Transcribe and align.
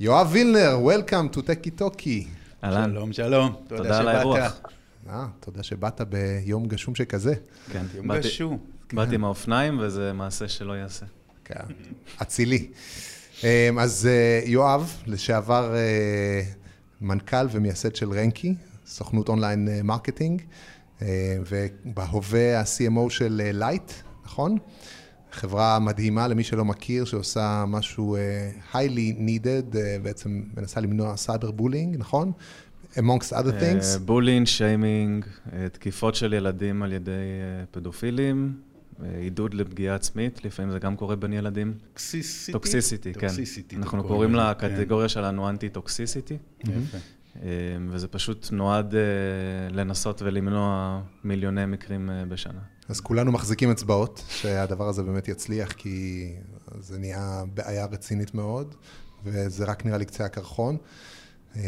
יואב 0.00 0.28
וילנר, 0.32 0.78
Welcome 0.86 1.36
to 1.36 1.42
Techie 1.42 1.70
Talkie. 1.70 2.26
אהלן. 2.64 2.90
שלום, 2.90 3.12
שלום. 3.12 3.54
תודה 3.68 3.98
על 3.98 4.08
האירוח. 4.08 4.60
אה, 5.08 5.26
תודה 5.40 5.62
שבאת 5.62 6.00
ביום 6.00 6.66
גשום 6.66 6.94
שכזה. 6.94 7.34
כן, 7.72 7.84
יום 7.94 8.18
גשום. 8.18 8.58
באתי 8.92 9.14
עם 9.14 9.24
האופניים, 9.24 9.78
וזה 9.80 10.12
מעשה 10.12 10.48
שלא 10.48 10.72
ייעשה. 10.72 11.06
כן, 11.44 11.60
אצילי. 12.22 12.70
אמ, 13.44 13.78
אז 13.78 14.06
אה, 14.10 14.40
יואב, 14.44 15.02
לשעבר 15.06 15.74
אה, 15.74 16.42
מנכ"ל 17.00 17.46
ומייסד 17.50 17.94
של 17.96 18.12
Ranky, 18.12 18.54
סוכנות 18.86 19.28
online 19.28 19.68
marketing, 19.84 20.42
ובהווה 21.46 22.60
ה-CMO 22.60 23.10
של 23.10 23.50
L1ght, 23.54 23.92
נכון? 24.24 24.58
חברה 25.32 25.78
מדהימה 25.78 26.28
למי 26.28 26.44
שלא 26.44 26.64
מכיר, 26.64 27.04
שעושה 27.04 27.64
משהו 27.68 28.16
אה, 28.16 28.50
highly 28.72 29.18
needed, 29.18 29.76
אה, 29.76 29.96
בעצם 30.02 30.42
מנסה 30.56 30.80
למנוע 30.80 31.16
cyber 31.16 31.50
bullying, 31.50 31.96
נכון? 31.98 32.32
amongst 32.94 33.32
other 33.32 33.62
things. 33.62 33.98
bullying, 34.04 34.46
שיימינג, 34.46 35.24
אה, 35.52 35.68
תקיפות 35.68 36.14
של 36.14 36.32
ילדים 36.32 36.82
על 36.82 36.92
ידי 36.92 37.10
אה, 37.10 37.64
פדופילים, 37.70 38.54
אה, 39.02 39.18
עידוד 39.20 39.54
לפגיעה 39.54 39.94
עצמית, 39.94 40.44
לפעמים 40.44 40.70
זה 40.70 40.78
גם 40.78 40.96
קורה 40.96 41.16
בין 41.16 41.32
ילדים. 41.32 41.74
toxicity? 41.92 42.52
toxicity, 42.52 43.14
כן. 43.14 43.20
toxicity, 43.20 43.76
אנחנו 43.76 44.04
קוראים 44.04 44.34
לקטגוריה 44.34 45.08
שלנו 45.08 45.48
anti-toxicity, 45.48 46.36
כן. 46.58 46.72
יפה. 46.72 46.98
וזה 47.88 48.08
פשוט 48.08 48.48
נועד 48.52 48.94
אה, 48.94 49.00
לנסות 49.70 50.22
ולמנוע 50.22 51.00
מיליוני 51.24 51.66
מקרים 51.66 52.10
אה, 52.10 52.24
בשנה. 52.28 52.60
אז 52.88 53.00
כולנו 53.00 53.32
מחזיקים 53.32 53.70
אצבעות 53.70 54.24
שהדבר 54.28 54.88
הזה 54.88 55.02
באמת 55.02 55.28
יצליח, 55.28 55.72
כי 55.72 56.28
זה 56.80 56.98
נהיה 56.98 57.42
בעיה 57.54 57.86
רצינית 57.86 58.34
מאוד, 58.34 58.74
וזה 59.24 59.64
רק 59.64 59.86
נראה 59.86 59.98
לי 59.98 60.04
קצה 60.04 60.24
הקרחון. 60.24 60.76
אמ, 61.56 61.60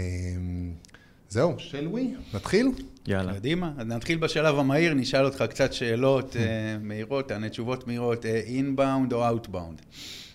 זהו, 1.29 1.55
shall 1.59 1.89
we, 1.89 2.15
נתחיל? 2.35 2.69
יאללה. 3.07 3.35
קדימה, 3.35 3.73
אז 3.79 3.87
נתחיל 3.87 4.19
בשלב 4.19 4.59
המהיר, 4.59 4.95
נשאל 4.95 5.25
אותך 5.25 5.45
קצת 5.51 5.73
שאלות 5.73 6.37
אה, 6.37 6.43
מהירות, 6.81 7.29
תענה 7.29 7.49
תשובות 7.49 7.87
מהירות, 7.87 8.27
inbound 8.27 9.13
או 9.13 9.29
outbound? 9.29 9.83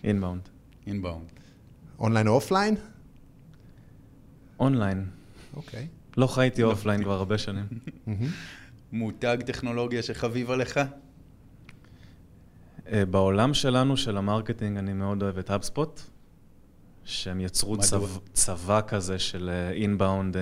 inbound. 0.03 0.41
inbound. 0.87 1.25
online 1.99 2.27
או 2.27 2.33
offline? 2.33 2.75
online. 4.59 5.05
אוקיי. 5.55 5.87
לא 6.17 6.27
חייתי 6.27 6.63
offline 6.63 7.03
כבר 7.03 7.13
הרבה 7.13 7.37
שנים. 7.37 7.65
מותג 8.91 9.37
טכנולוגיה 9.45 10.03
שחביב 10.03 10.51
עליך? 10.51 10.79
אה, 12.91 13.05
בעולם 13.05 13.53
שלנו, 13.53 13.97
של 13.97 14.17
ה 14.17 14.23
marketing, 14.23 14.77
אני 14.77 14.93
מאוד 14.93 15.23
אוהב 15.23 15.37
את 15.37 15.49
HubSpot, 15.49 16.01
שהם 17.03 17.39
יצרו? 17.41 17.77
צבא, 17.77 18.07
צבא 18.33 18.81
כזה 18.87 19.19
של 19.19 19.49
inbound, 19.71 20.37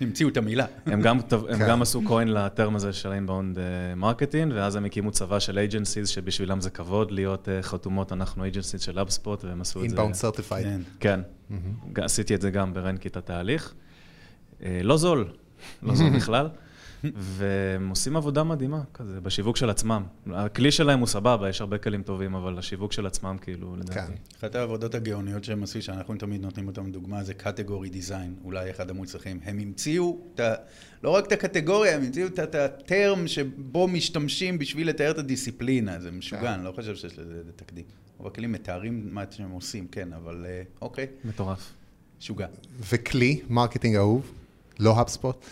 המציאו 0.00 0.28
את 0.28 0.36
המילה. 0.36 0.66
הם, 0.86 1.02
גם, 1.02 1.18
הם 1.48 1.58
כן. 1.58 1.68
גם 1.68 1.82
עשו 1.82 2.02
coin 2.06 2.28
ל 2.28 2.38
term 2.38 2.76
הזה 2.76 2.92
של 2.92 3.12
inbound 3.12 3.58
marketing, 3.96 4.52
ואז 4.56 4.76
הם 4.76 4.84
הקימו 4.84 5.10
צבא 5.10 5.38
של 5.38 5.58
agencies, 5.58 6.08
שבשבילם 6.08 6.60
זה 6.60 6.70
כבוד 6.70 7.10
להיות 7.10 7.48
אה, 7.48 7.62
חתומות, 7.62 8.12
אנחנו 8.12 8.44
agencies 8.44 8.80
של 8.80 8.98
HubSpot, 8.98 9.44
והם 9.44 9.60
עשו 9.60 9.78
את 9.78 9.82
זה. 9.82 9.86
inbound 9.88 10.14
certified. 10.14 10.66
כן. 11.00 11.20
ג- 11.92 12.00
עשיתי 12.00 12.34
את 12.34 12.40
זה 12.40 12.50
גם 12.50 12.74
ברנקי 12.74 13.08
את 13.08 13.16
התהליך. 13.16 13.74
אה, 14.62 14.80
לא 14.82 14.96
זול, 14.96 15.28
לא 15.82 15.94
זול 15.94 16.10
בכלל, 16.18 16.48
והם 17.04 17.88
עושים 17.88 18.16
עבודה 18.16 18.44
מדהימה 18.44 18.82
כזה, 18.94 19.20
בשיווק 19.20 19.56
של 19.56 19.70
עצמם. 19.70 20.02
הכלי 20.32 20.70
שלהם 20.72 20.98
הוא 20.98 21.06
סבבה, 21.06 21.48
יש 21.48 21.60
הרבה 21.60 21.78
כלים 21.78 22.02
טובים, 22.02 22.34
אבל 22.34 22.58
השיווק 22.58 22.92
של 22.92 23.06
עצמם, 23.06 23.36
כאילו, 23.40 23.76
לדעתי. 23.76 23.94
כן. 23.94 24.12
אחת 24.38 24.54
העבודות 24.54 24.94
הגאוניות 24.94 25.44
שהם 25.44 25.62
עשו, 25.62 25.82
שאנחנו 25.82 26.14
תמיד 26.14 26.42
נותנים 26.42 26.68
אותם 26.68 26.90
דוגמה, 26.90 27.24
זה 27.24 27.34
קטגורי 27.34 27.88
דיזיין, 27.88 28.34
אולי 28.44 28.70
אחד 28.70 28.90
המוצלחים. 28.90 29.40
הם 29.44 29.58
המציאו 29.58 30.18
את 30.34 30.40
ה... 30.40 30.54
לא 31.02 31.10
רק 31.10 31.26
את 31.26 31.32
הקטגוריה, 31.32 31.94
הם 31.94 32.02
המציאו 32.02 32.26
את 32.26 32.54
הטרם 32.54 33.28
שבו 33.28 33.88
משתמשים 33.88 34.58
בשביל 34.58 34.88
לתאר 34.88 35.10
את 35.10 35.18
הדיסציפלינה. 35.18 36.00
זה 36.00 36.10
משוגע, 36.10 36.40
כן. 36.40 36.46
אני 36.46 36.64
לא 36.64 36.72
חושב 36.72 36.94
שיש 36.96 37.18
לזה 37.18 37.42
תקדים. 37.56 37.84
רוב 38.18 38.26
הכלים 38.26 38.52
מתארים 38.52 39.08
מה 39.12 39.24
שהם 39.30 39.50
עושים, 39.50 39.86
כן, 39.92 40.12
אבל 40.12 40.46
אה, 40.48 40.62
אוקיי, 40.80 41.06
מטורף. 41.24 41.72
משוגע. 42.20 42.46
וכלי, 42.92 43.40
marketing 43.48 43.96
אהוב, 43.96 44.32
לא 44.78 44.96
HubSpot. 44.96 45.46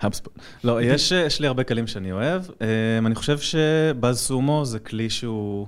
HubSpot. 0.00 0.38
לא, 0.64 0.82
יש, 0.82 1.12
יש 1.12 1.40
לי 1.40 1.46
הרבה 1.46 1.64
כלים 1.64 1.86
שאני 1.86 2.12
אוהב. 2.12 2.42
אמ, 2.60 3.06
אני 3.06 3.14
חושב 3.14 3.38
ש 3.38 4.18
BuzzSumo 4.18 4.64
זה 4.64 4.78
כלי 4.78 5.10
שהוא 5.10 5.66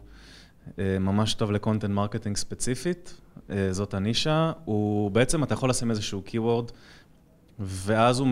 אה, 0.78 0.98
ממש 1.00 1.34
טוב 1.34 1.52
ל 1.52 1.57
content 1.57 1.90
marketing 1.90 2.36
ספציפית, 2.36 3.14
אה, 3.50 3.72
זאת 3.72 3.94
הנישה. 3.94 4.52
הוא 4.64 5.10
בעצם, 5.10 5.42
אתה 5.42 5.54
יכול 5.54 5.70
לשים 5.70 5.90
איזשהו 5.90 6.22
keyword, 6.26 6.72
ואז 7.58 8.18
הוא 8.18 8.28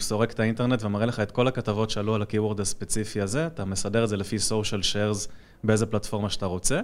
סורק 0.00 0.32
את 0.32 0.40
האינטרנט 0.40 0.84
ומראה 0.84 1.06
לך 1.06 1.20
את 1.20 1.30
כל 1.30 1.48
הכתבות 1.48 1.90
שעלו 1.90 2.14
על 2.14 2.22
ה-keyword 2.22 2.60
הספציפי 2.60 3.20
הזה, 3.20 3.46
אתה 3.46 3.64
מסדר 3.64 4.04
את 4.04 4.08
זה 4.08 4.16
לפי 4.16 4.36
social 4.36 4.82
shares 4.92 5.28
באיזה 5.64 5.86
פלטפורמה 5.86 6.30
שאתה 6.30 6.46
רוצה. 6.46 6.80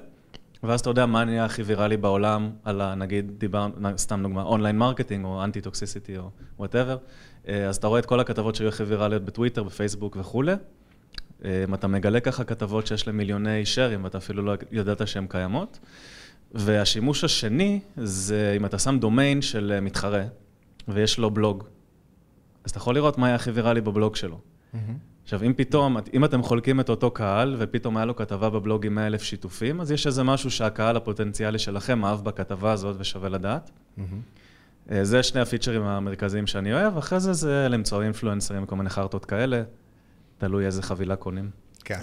ואז 0.62 0.80
אתה 0.80 0.90
יודע 0.90 1.06
מה 1.06 1.24
נהיה 1.24 1.44
הכי 1.44 1.62
ויראלי 1.62 1.96
בעולם 1.96 2.50
על 2.64 2.80
ה... 2.80 2.94
נגיד, 2.94 3.32
דיברנו, 3.38 3.74
סתם 3.96 4.20
דוגמה, 4.22 4.42
online 4.42 4.78
marketing 4.78 5.24
או 5.24 5.44
anti 5.44 5.60
toxicity 5.60 6.18
או 6.18 6.30
whatever. 6.58 6.96
אז 7.46 7.76
אתה 7.76 7.86
רואה 7.86 8.00
את 8.00 8.06
כל 8.06 8.20
הכתבות 8.20 8.54
שהיו 8.54 8.68
הכי 8.68 8.82
ויראליות 8.82 9.24
בטוויטר, 9.24 9.62
בפייסבוק 9.62 10.16
וכולי. 10.20 10.52
אה, 11.44 11.64
אתה 11.74 11.86
מגלה 11.86 12.20
ככה 12.20 12.44
כתבות 12.44 12.86
שיש 12.86 13.06
להם 13.06 13.16
מיליוני 13.16 13.66
shares 13.66 14.04
ואתה 14.04 14.18
אפילו 14.18 14.42
לא 14.42 14.54
ידעת 14.72 15.08
שהן 15.08 15.26
קיימות. 15.26 15.78
והשימוש 16.54 17.24
השני 17.24 17.80
זה 17.96 18.54
אם 18.56 18.64
אתה 18.64 18.78
שם 18.78 18.98
דומיין 18.98 19.42
של 19.42 19.72
אה, 19.74 19.80
מתחרה 19.80 20.24
ויש 20.88 21.18
לו 21.18 21.30
בלוג. 21.30 21.64
אז 22.64 22.70
אתה 22.70 22.78
יכול 22.78 22.94
לראות 22.94 23.18
מה 23.18 23.26
היה 23.26 23.34
הכי 23.34 23.50
ויראלי 23.50 23.80
בבלוג 23.80 24.16
שלו. 24.16 24.40
עכשיו, 25.28 25.42
אם 25.42 25.52
פתאום, 25.56 25.96
אם 26.14 26.24
אתם 26.24 26.42
חולקים 26.42 26.80
את 26.80 26.88
אותו 26.88 27.10
קהל, 27.10 27.56
ופתאום 27.58 27.96
היה 27.96 28.06
לו 28.06 28.16
כתבה 28.16 28.50
בבלוג 28.50 28.86
עם 28.86 28.94
100 28.94 29.06
אלף 29.06 29.22
שיתופים, 29.22 29.80
אז 29.80 29.92
יש 29.92 30.06
איזה 30.06 30.22
משהו 30.22 30.50
שהקהל 30.50 30.96
הפוטנציאלי 30.96 31.58
שלכם 31.58 32.04
אהב 32.04 32.24
בכתבה 32.24 32.72
הזאת 32.72 32.96
ושווה 32.98 33.28
לדעת. 33.28 33.70
אה, 34.90 35.04
זה 35.04 35.22
שני 35.22 35.40
הפיצ'רים 35.40 35.82
המרכזיים 35.82 36.46
שאני 36.46 36.72
אוהב, 36.74 36.96
אחרי 36.96 37.20
זה 37.20 37.32
זה 37.32 37.66
למצוא 37.70 38.02
אינפלואנסרים 38.02 38.62
וכל 38.62 38.76
מיני 38.76 38.90
חרטות 38.90 39.24
כאלה, 39.24 39.62
תלוי 40.38 40.66
איזה 40.66 40.82
חבילה 40.82 41.16
קונים. 41.16 41.50
כן. 41.84 42.00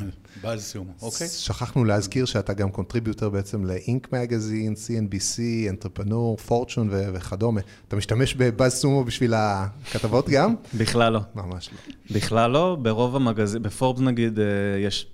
Sumo, 0.58 0.92
אוקיי? 1.02 1.28
שכחנו 1.28 1.86
להזכיר 1.86 2.26
שאתה 2.26 2.54
גם 2.54 2.72
contributor 2.72 3.30
בעצם 3.30 3.66
ל 3.66 3.78
Inc 3.78 4.14
Magazine, 4.14 4.74
CNBC, 4.74 5.40
Entrepreneur, 5.70 6.38
Fortune 6.38 6.90
וכדומה. 6.92 7.62
אתה 7.88 7.96
משתמש 7.96 8.36
ב 8.36 8.74
BuzzSumo 8.74 9.04
בשביל 9.04 9.34
הכתבות 9.34 10.30
גם? 10.30 10.56
בכלל 10.80 11.14
לא. 11.14 11.20
ממש 11.36 11.70
לא. 11.74 11.94
בכלל 12.16 12.52
לא, 12.52 12.78
ברוב 12.82 13.16
המגזין, 13.16 13.64
בפורבס 13.64 14.02
נגיד, 14.02 14.40
אה, 14.40 14.46
יש 14.80 15.08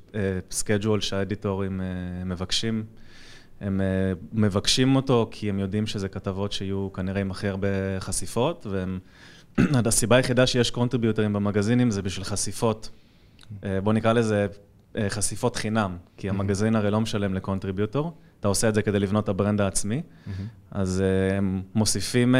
schedule 0.51 1.01
שהאדיטורים 1.01 1.81
אה, 1.81 1.85
מבקשים. 2.25 2.83
הם 3.61 3.81
אה, 3.81 3.85
מבקשים 4.33 4.95
אותו 4.95 5.27
כי 5.31 5.49
הם 5.49 5.59
יודעים 5.59 5.87
שזה 5.87 6.07
כתבות 6.09 6.51
שיהיו 6.51 6.93
כנראה 6.93 7.21
עם 7.21 7.31
הכי 7.31 7.47
הרבה 7.47 7.67
חשיפות, 7.99 8.67
והסיבה 9.57 10.15
היחידה 10.17 10.47
שיש 10.47 10.71
קונטריביוטרים 10.71 11.33
במגזינים 11.33 11.91
זה 11.91 12.01
בשביל 12.01 12.23
חשיפות. 12.23 12.89
אה, 13.63 13.81
בוא 13.81 13.93
נקרא 13.93 14.13
לזה 14.13 14.47
אה, 14.97 15.09
חשיפות 15.09 15.55
חינם, 15.55 15.97
כי 16.17 16.29
המגזין 16.29 16.75
הרי 16.75 16.91
לא 16.91 17.01
משלם 17.01 17.33
ל 17.33 17.40
contributor, 17.40 18.13
אתה 18.39 18.47
עושה 18.47 18.69
את 18.69 18.75
זה 18.75 18.81
כדי 18.81 18.99
לבנות 18.99 19.23
את 19.23 19.29
ה 19.29 19.35
brand 19.35 19.61
העצמי, 19.61 20.01
אז 20.71 21.01
אה, 21.01 21.37
הם 21.37 21.61
מוסיפים 21.75 22.35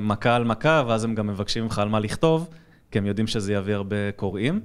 מכה 0.00 0.36
על 0.36 0.44
מכה, 0.44 0.82
ואז 0.86 1.04
הם 1.04 1.14
גם 1.14 1.26
מבקשים 1.26 1.64
ממך 1.64 1.78
על 1.78 1.88
מה 1.88 2.00
לכתוב, 2.00 2.48
כי 2.90 2.98
הם 2.98 3.06
יודעים 3.06 3.26
שזה 3.26 3.52
יביא 3.52 3.74
הרבה 3.74 4.12
קוראים. 4.16 4.60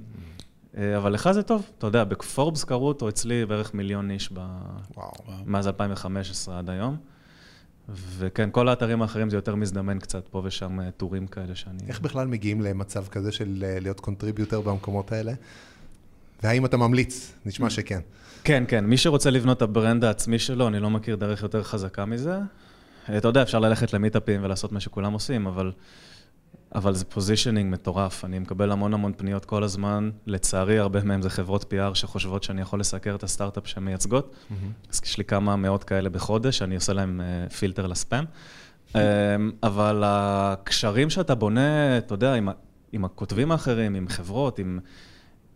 אבל 0.96 1.12
לך 1.12 1.30
זה 1.32 1.42
טוב, 1.42 1.70
אתה 1.78 1.86
יודע, 1.86 2.04
בפורבס 2.04 2.64
קראו 2.64 2.88
אותו 2.88 3.08
אצלי 3.08 3.46
בערך 3.46 3.74
מיליון 3.74 4.10
איש 4.10 4.32
ב... 4.32 4.38
וואו. 4.96 5.12
מאז 5.46 5.66
2015 5.66 6.58
עד 6.58 6.70
היום. 6.70 6.96
וכן, 7.94 8.48
כל 8.52 8.68
האתרים 8.68 9.02
האחרים 9.02 9.30
זה 9.30 9.36
יותר 9.36 9.54
מזדמן 9.54 9.98
קצת, 9.98 10.28
פה 10.28 10.42
ושם 10.44 10.90
טורים 10.90 11.26
כאלה 11.26 11.54
שאני... 11.54 11.78
איך 11.88 12.00
בכלל 12.00 12.26
מגיעים 12.26 12.60
למצב 12.60 13.06
כזה 13.06 13.32
של 13.32 13.64
להיות 13.80 14.00
contributor 14.00 14.60
במקומות 14.60 15.12
האלה? 15.12 15.32
והאם 16.42 16.64
אתה 16.64 16.76
ממליץ? 16.76 17.32
נשמע 17.46 17.70
שכן. 17.70 18.00
כן, 18.44 18.64
כן, 18.68 18.84
מי 18.84 18.96
שרוצה 18.96 19.30
לבנות 19.30 19.56
את 19.56 19.62
ה 19.62 19.69
brand 19.69 20.04
העצמי 20.04 20.38
שלו, 20.38 20.68
אני 20.68 20.80
לא 20.80 20.90
מכיר 20.90 21.16
דרך 21.16 21.42
יותר 21.42 21.62
חזקה 21.62 22.04
מזה. 22.04 22.38
אה, 23.08 23.18
אתה 23.18 23.28
יודע, 23.28 23.42
אפשר 23.42 23.58
ללכת 23.58 23.92
למיטאפים 23.92 24.44
ולעשות 24.44 24.72
מה 24.72 24.80
שכולם 24.80 25.12
עושים, 25.12 25.46
אבל, 25.46 25.72
אבל 26.74 26.94
זה 26.94 27.04
positioning 27.04 27.72
מטורף. 27.72 28.24
אני 28.24 28.38
מקבל 28.38 28.72
המון 28.72 28.94
המון 28.94 29.12
פניות 29.16 29.44
כל 29.44 29.62
הזמן. 29.64 30.10
לצערי, 30.26 30.78
הרבה 30.78 31.04
מהם 31.04 31.22
זה 31.22 31.30
חברות 31.30 31.62
PR 31.72 31.94
שחושבות 31.94 32.42
שאני 32.42 32.60
יכול 32.60 32.80
לסקר 32.80 33.14
את 33.14 33.22
הסטארט-אפ 33.22 33.66
שהן 33.66 33.84
מייצגות. 33.84 34.34
אז 34.90 35.00
יש 35.04 35.18
לי 35.18 35.24
כמה 35.24 35.56
מאות 35.56 35.84
כאלה 35.84 36.08
בחודש, 36.08 36.62
אני 36.62 36.74
עושה 36.74 36.92
להם 36.92 37.20
אה, 37.20 37.50
פילטר 37.50 37.86
לספאם. 37.86 38.24
אה, 38.96 39.00
אבל 39.62 40.02
הקשרים 40.06 41.10
שאתה 41.10 41.34
בונה, 41.34 41.98
אתה 41.98 42.14
יודע, 42.14 42.34
עם, 42.34 42.48
עם 42.92 43.04
הכותבים 43.04 43.52
האחרים, 43.52 43.94
עם 43.94 44.08
חברות, 44.08 44.58
עם, 44.58 44.78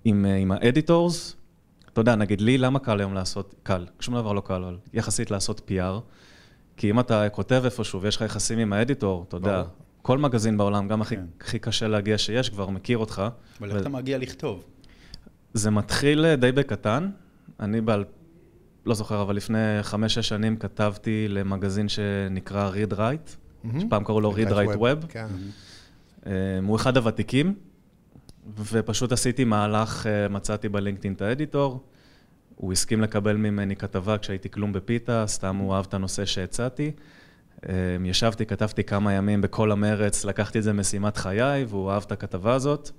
עם, 0.05 0.27
אה, 0.27 0.37
עם 0.37 0.53
ה 0.53 0.62
editors, 0.62 1.37
אתה 1.93 2.01
יודע, 2.01 2.15
נגיד 2.15 2.41
לי, 2.41 2.59
למה 2.59 2.79
קל 2.79 3.01
היום 3.01 3.15
לעשות, 3.15 3.55
קל, 3.63 3.87
שום 4.01 4.15
דבר 4.15 4.33
לא 4.33 4.41
קל, 4.41 4.63
אבל 4.65 4.77
יחסית 4.93 5.31
לעשות 5.31 5.71
PR, 5.71 6.01
כי 6.77 6.91
אם 6.91 7.01
אתה 7.01 7.29
כותב 7.29 7.63
איפשהו 7.65 8.03
ויש 8.03 8.17
לך 8.17 8.23
יחסים 8.23 8.59
עם 8.59 8.73
האדיטור, 8.73 9.25
אתה 9.29 9.37
יודע. 9.37 9.63
כל 10.03 10.19
מגזין 10.19 10.57
בעולם, 10.57 10.89
גם 10.89 11.03
הכי, 11.03 11.17
כן. 11.17 11.25
הכי 11.41 11.59
קשה 11.59 11.89
להגיע 11.89 12.19
שיש, 12.19 12.51
כבר 12.51 12.71
מכיר 12.71 12.99
אותך. 12.99 13.23
אבל 13.59 13.69
איך 13.69 13.77
ו- 13.77 13.81
אתה 13.81 13.89
מגיע 13.89 14.19
לכתוב? 14.19 14.65
זה 15.55 15.71
מתחיל 15.71 16.25
אה, 16.25 16.37
די 16.37 16.53
בקטן. 16.53 17.11
אני 17.61 17.81
ב... 17.85 17.91
לא 18.87 18.95
זוכר, 18.95 19.23
אבל 19.23 19.37
לפני 19.37 19.59
חמש-שש 19.83 20.29
שנים 20.29 20.57
כתבתי 20.57 21.27
למגזין 21.29 21.89
שנקרא 21.89 22.71
Read 22.73 22.93
Write, 22.93 23.37
שפעם 23.81 24.05
קראו 24.05 24.21
לו 24.21 24.33
Read 24.33 24.51
Write 24.51 24.79
Web. 24.79 25.07
כן. 25.09 25.27
אה, 26.27 26.33
הוא 26.67 26.77
אחד 26.77 26.97
הוותיקים, 26.97 27.55
ופשוט 28.73 29.13
עשיתי 29.13 29.45
מהלך, 29.45 30.07
אה, 30.07 30.29
מצאתי 30.29 30.69
בלינקדאין 30.69 31.13
את 31.15 31.23
האדיטור, 31.23 31.85
הוא 32.57 32.73
הסכים 32.73 33.01
לקבל 33.01 33.37
ממני 33.37 33.77
כתבה 33.77 34.19
כשהייתי 34.19 34.51
כלום 34.51 34.73
בפיתה, 34.73 35.25
סתם 35.27 35.57
הוא 35.57 35.75
אהב 35.75 35.85
את 35.89 35.95
הנושא 35.95 36.25
שהצעתי. 36.25 36.93
אה, 37.69 37.73
ישבתי, 38.05 38.47
כתבתי 38.47 38.85
כמה 38.85 39.13
ימים 39.13 39.41
בכל 39.41 39.73
המרץ, 39.73 40.25
לקחתי 40.25 40.59
את 40.59 40.63
זה 40.63 40.73
משימת 40.73 41.17
חיי, 41.17 41.65
והוא 41.65 41.91
אהב 41.91 42.03
את 42.07 42.13
הכתבה 42.13 42.55
הזאת. 42.55 42.91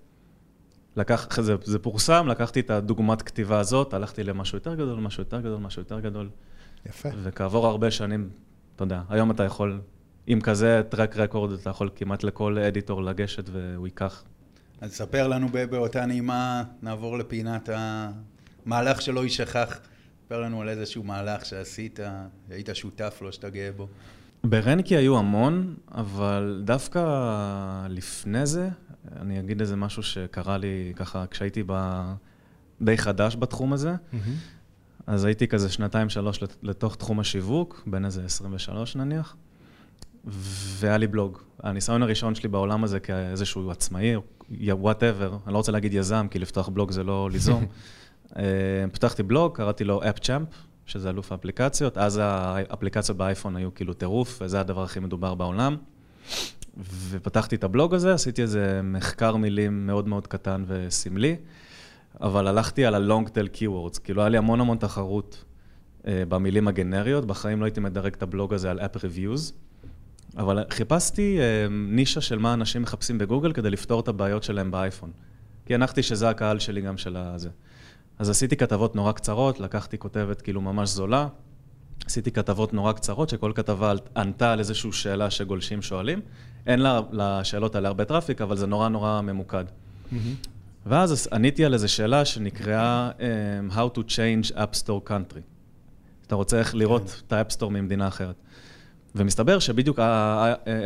לקח, 0.95 1.42
זה, 1.42 1.56
זה 1.63 1.80
פורסם, 1.80 2.27
לקחתי 2.27 2.59
את 2.59 2.69
הדוגמת 2.69 3.21
כתיבה 3.21 3.59
הזאת, 3.59 3.94
הלכתי 3.94 4.24
למשהו 4.24 4.57
יותר 4.57 4.75
גדול, 4.75 5.00
משהו 5.00 5.21
יותר 5.21 5.39
גדול, 5.39 5.59
משהו 5.59 5.81
יותר 5.81 6.00
גדול, 6.00 6.30
יפה. 6.86 7.09
וכעבור 7.24 7.68
הרבה 7.68 7.91
שנים, 7.91 8.30
אתה 8.75 8.83
יודע, 8.83 9.01
היום 9.09 9.31
אתה 9.31 9.44
יכול, 9.44 9.81
עם 10.27 10.41
כזה 10.41 10.81
טרק 10.89 11.18
רקורד, 11.18 11.51
אתה 11.51 11.69
יכול 11.69 11.89
כמעט 11.95 12.24
לכל 12.24 12.57
אדיטור 12.59 13.03
לגשת 13.03 13.50
והוא 13.51 13.88
ייקח. 13.88 14.24
אז 14.86 14.92
ספר 14.94 15.28
לנו 15.28 15.48
באותה 15.70 16.06
נעימה, 16.06 16.64
נעבור 16.82 17.18
לפינת 17.18 17.70
המהלך 18.66 19.02
שלא 19.02 19.24
יישכח. 19.24 19.80
ספר 20.26 20.40
לנו 20.42 20.62
על 20.62 20.70
איזשהו 20.70 21.04
מהלך 21.04 21.46
שעשית, 21.46 22.00
היית 22.50 22.70
שותף 22.74 23.18
לו, 23.22 23.34
שאתה 23.34 23.50
גאה 23.50 23.72
בו. 23.72 23.88
ברנקי 24.44 24.96
היו 24.96 25.18
המון, 25.18 25.76
אבל 25.92 26.62
דווקא 26.66 27.02
לפני 27.90 28.46
זה, 28.46 28.70
אני 29.22 29.40
אגיד 29.40 29.62
איזה 29.62 29.76
משהו 29.76 30.04
שקרה 30.04 30.58
לי 30.58 30.94
ככה 30.96 31.26
כשהייתי 31.32 31.64
ב... 31.68 32.02
די 32.82 32.98
חדש 32.98 33.36
בתחום 33.36 33.74
הזה, 33.74 33.96
אז 35.08 35.26
הייתי 35.26 35.48
כזה 35.48 35.70
שנתיים, 35.70 36.10
שלוש 36.10 36.44
לת- 36.44 36.58
לתוך 36.64 36.96
תחום 36.96 37.20
השיווק, 37.20 37.84
בין 37.88 38.06
איזה 38.06 38.26
23 38.26 38.96
נניח, 38.96 39.36
והיה 40.25 40.98
לי 40.98 41.07
בלוג. 41.07 41.38
הניסיון 41.63 42.04
הראשון 42.04 42.36
שלי 42.36 42.50
בעולם 42.50 42.83
הזה 42.83 43.00
כאיזשהו 43.00 43.72
עצמאי, 43.72 44.16
whatever, 44.69 45.38
אני 45.45 45.54
לא 45.54 45.57
רוצה 45.57 45.72
להגיד 45.72 45.94
יזם, 45.94 46.27
כי 46.31 46.39
לפתוח 46.39 46.69
בלוג 46.69 46.92
זה 46.92 47.04
לא 47.04 47.30
ליזום. 47.31 47.66
אה, 48.38 48.44
פתחתי 48.92 49.24
בלוג, 49.24 49.56
קראתי 49.56 49.83
לו 49.83 50.01
AppChamp, 50.10 50.48
שזה 50.86 51.10
אלוף 51.10 51.31
האפליקציות, 51.31 51.98
אז 51.98 52.19
האפליקציות 52.24 53.18
באייפון 53.18 53.56
היו 53.56 53.74
כאילו 53.74 53.94
טירוף, 53.94 54.42
וזה 54.42 54.60
הדבר 54.60 54.83
הכי 54.83 55.00
מדובר 55.00 55.36
בעולם. 55.36 55.77
ופתחתי 57.10 57.56
את 57.56 57.63
הבלוג 57.63 57.94
הזה, 57.94 58.13
עשיתי 58.13 58.42
איזה 58.42 58.81
מחקר 58.83 59.36
מילים 59.36 59.88
מאוד 59.88 60.07
מאוד 60.07 60.27
קטן 60.27 60.63
וסמלי, 60.68 61.36
אבל 62.22 62.48
הלכתי 62.48 62.86
על 62.86 62.95
ה-long 62.95 63.27
tail 63.27 63.57
keywords, 63.57 64.00
כאילו 64.04 64.22
היה 64.22 64.30
לי 64.30 64.38
המון 64.38 64.62
המון 64.62 64.77
תחרות 64.77 65.44
אה, 66.07 66.24
במילים 66.30 66.68
הגנריות, 66.68 67.25
בחיים 67.25 67.60
לא 67.60 67.66
הייתי 67.66 67.80
מדרג 67.80 68.13
את 68.13 68.24
הבלוג 68.24 68.54
הזה 68.54 68.72
על 68.72 68.80
app 68.80 68.98
reviews, 68.98 69.54
אבל 70.38 70.64
חיפשתי 70.70 71.40
אה, 71.40 71.68
נישה 71.70 72.22
של 72.22 72.38
מה 72.38 72.54
אנשים 72.54 72.82
מחפשים 72.82 73.18
בגוגל 73.18 73.54
כדי 73.54 73.70
לפתור 73.70 74.00
את 74.00 74.08
הבעיות 74.08 74.44
שלהם 74.44 74.72
באייפון. 74.72 75.12
כי 75.66 75.76
הנחתי 75.76 76.04
שזה 76.04 76.30
הקהל 76.30 76.60
שלי 76.60 76.82
גם 76.82 76.98
של 76.98 77.18
הזה. 77.18 77.50
אז 78.20 78.30
עשיתי 78.30 78.58
כתבות 78.58 78.96
נורא 78.96 79.12
קצרות, 79.12 79.60
לקחתי 79.60 79.98
כותבת 79.98 80.42
כאילו 80.42 80.62
ממש 80.62 80.90
זולה, 80.90 81.28
עשיתי 82.06 82.32
כתבות 82.32 82.74
נורא 82.74 82.92
קצרות, 82.92 83.30
שכל 83.30 83.52
כתבה 83.56 83.94
ענתה 84.18 84.54
על 84.54 84.60
איזושהי 84.60 84.92
שאלה 84.92 85.30
שגולשים 85.30 85.82
שואלים. 85.82 86.22
אין 86.68 86.80
לה, 86.80 87.00
לשאלות 87.12 87.76
האלה 87.76 87.88
הרבה 87.88 88.06
טראפיק, 88.06 88.42
אבל 88.42 88.58
זה 88.58 88.68
נורא 88.68 88.90
נורא 88.90 89.22
ממוקד. 89.22 89.66
ואז 90.86 91.30
עניתי 91.32 91.66
על 91.66 91.74
איזו 91.74 91.94
שאלה 91.94 92.26
שנקראה 92.26 93.12
um, 93.12 93.74
How 93.74 93.98
to 93.98 94.02
change 94.02 94.52
App 94.56 94.84
Store 94.84 95.10
country. 95.10 95.42
אתה 96.28 96.36
רוצה 96.36 96.60
איך 96.60 96.76
לראות 96.76 97.22
את 97.28 97.34
ה-App 97.33 97.51
Store 97.51 97.72
ממדינה 97.72 98.08
אחרת. 98.08 98.36
ומסתבר 99.15 99.59
שבדיוק 99.59 100.00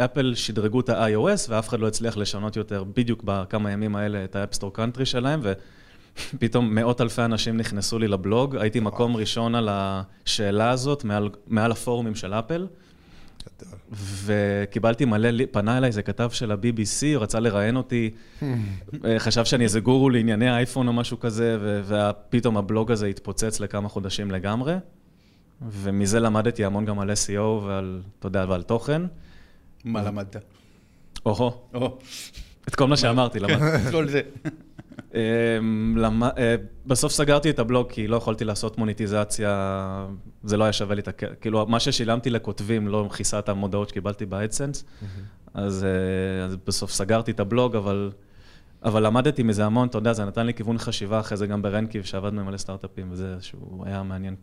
אפל 0.05 0.33
שדרגו 0.35 0.79
את 0.79 0.89
ה-iOS, 0.89 1.49
ואף 1.49 1.69
אחד 1.69 1.79
לא 1.79 1.87
הצליח 1.87 2.17
לשנות 2.17 2.55
יותר 2.55 2.83
בדיוק 2.83 3.23
בכמה 3.25 3.71
ימים 3.71 3.95
האלה 3.95 4.23
את 4.23 4.35
ה-App 4.35 4.53
Store 4.53 4.73
country 4.73 5.05
שלהם, 5.05 5.39
ופתאום 6.33 6.75
מאות 6.75 7.01
אלפי 7.01 7.21
אנשים 7.21 7.57
נכנסו 7.57 7.99
לי 7.99 8.07
לבלוג, 8.07 8.55
הייתי 8.55 8.79
מקום 8.79 9.15
ראשון 9.15 9.55
על 9.55 9.69
השאלה 9.71 10.69
הזאת, 10.69 11.03
מעל, 11.03 11.29
מעל 11.47 11.71
הפורומים 11.71 12.15
של 12.15 12.33
אפל. 12.33 12.67
וקיבלתי 14.25 15.05
מלא, 15.05 15.45
פנה 15.51 15.77
אליי 15.77 15.87
איזה 15.87 16.01
כתב 16.01 16.29
של 16.31 16.51
ה-BBC, 16.51 17.15
הוא 17.15 17.23
רצה 17.23 17.39
לראיין 17.39 17.75
אותי, 17.75 18.09
אה, 19.05 19.19
חשב 19.19 19.45
שאני 19.45 19.63
איזה 19.63 19.79
גורו 19.79 20.09
לענייני 20.09 20.49
אייפון 20.49 20.87
או 20.87 20.93
משהו 20.93 21.19
כזה, 21.19 21.57
ופתאום 21.87 22.57
הבלוג 22.57 22.91
הזה 22.91 23.07
התפוצץ 23.07 23.59
לכמה 23.59 23.89
חודשים 23.89 24.31
לגמרי, 24.31 24.73
ומזה 25.61 26.19
למדתי 26.19 26.65
המון 26.65 26.85
גם 26.85 26.99
על 26.99 27.11
SEO 27.11 27.39
ועל, 27.39 28.01
אתה 28.19 28.27
יודע, 28.27 28.45
ועל 28.49 28.63
תוכן. 28.63 29.01
מה 29.85 30.03
למדת? 30.03 30.35
או-הו, 31.25 31.51
או, 31.73 31.99
את 32.67 32.75
כל 32.75 32.87
מה 32.87 32.97
שאמרתי, 32.97 33.39
למדתי. 33.39 33.91
כל 33.91 34.07
זה. 34.07 34.21
אמ, 35.13 36.03
אה, 36.37 36.55
בסוף 36.85 37.11
סגרתי 37.11 37.49
את 37.49 37.59
הבלוג 37.59 37.89
כי 37.89 38.07
לא 38.07 38.15
יכולתי 38.15 38.45
לעשות 38.45 38.77
מוניטיזציה, 38.77 40.07
זה 40.43 40.57
לא 40.57 40.63
היה 40.63 40.73
שווה 40.73 40.95
לי 40.95 41.01
את 41.01 41.07
הכ... 41.07 41.23
כאילו, 41.41 41.65
מה 41.65 41.79
ששילמתי 41.79 42.29
לכותבים 42.29 42.87
לא 42.87 43.09
כיסה 43.15 43.39
את 43.39 43.49
המודעות 43.49 43.89
שקיבלתי 43.89 44.25
באדסנס, 44.25 44.85
אז, 45.53 45.83
אה, 45.83 46.45
אז 46.45 46.55
בסוף 46.67 46.91
סגרתי 46.91 47.31
את 47.31 47.39
הבלוג, 47.39 47.75
אבל, 47.75 48.11
אבל 48.83 49.05
למדתי 49.05 49.43
מזה 49.43 49.65
המון, 49.65 49.87
אתה 49.87 49.97
יודע, 49.97 50.13
זה 50.13 50.25
נתן 50.25 50.45
לי 50.45 50.53
כיוון 50.53 50.77
חשיבה 50.77 51.19
אחרי 51.19 51.37
זה 51.37 51.47
גם 51.47 51.61
ברנקי, 51.61 52.03
שעבדנו 52.03 52.41
עם 52.41 52.47
מלא 52.47 52.57
סטארט-אפים, 52.57 53.07
וזה 53.11 53.35
שהוא 53.39 53.85
היה 53.85 54.03
מעניין. 54.03 54.35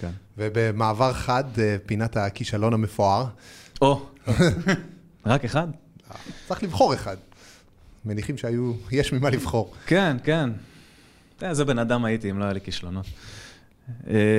כן. 0.00 0.10
ובמעבר 0.38 1.12
חד, 1.12 1.44
אה, 1.58 1.76
פינת 1.86 2.16
הכישלון 2.16 2.74
המפואר, 2.74 3.26
או, 3.82 4.06
רק 5.26 5.44
אחד? 5.44 5.68
צריך 6.48 6.62
לבחור 6.62 6.94
אחד. 6.94 7.16
מניחים 8.04 8.38
שהיו, 8.38 8.72
יש 8.90 9.12
ממה 9.12 9.30
לבחור. 9.30 9.74
כן, 9.86 10.16
כן. 10.24 10.50
יודע, 11.44 11.50
איזה 11.50 11.64
בן 11.64 11.78
אדם 11.78 12.04
הייתי 12.04 12.30
אם 12.30 12.38
לא 12.38 12.44
היה 12.44 12.52
לי 12.52 12.60
כישלונות. 12.60 13.06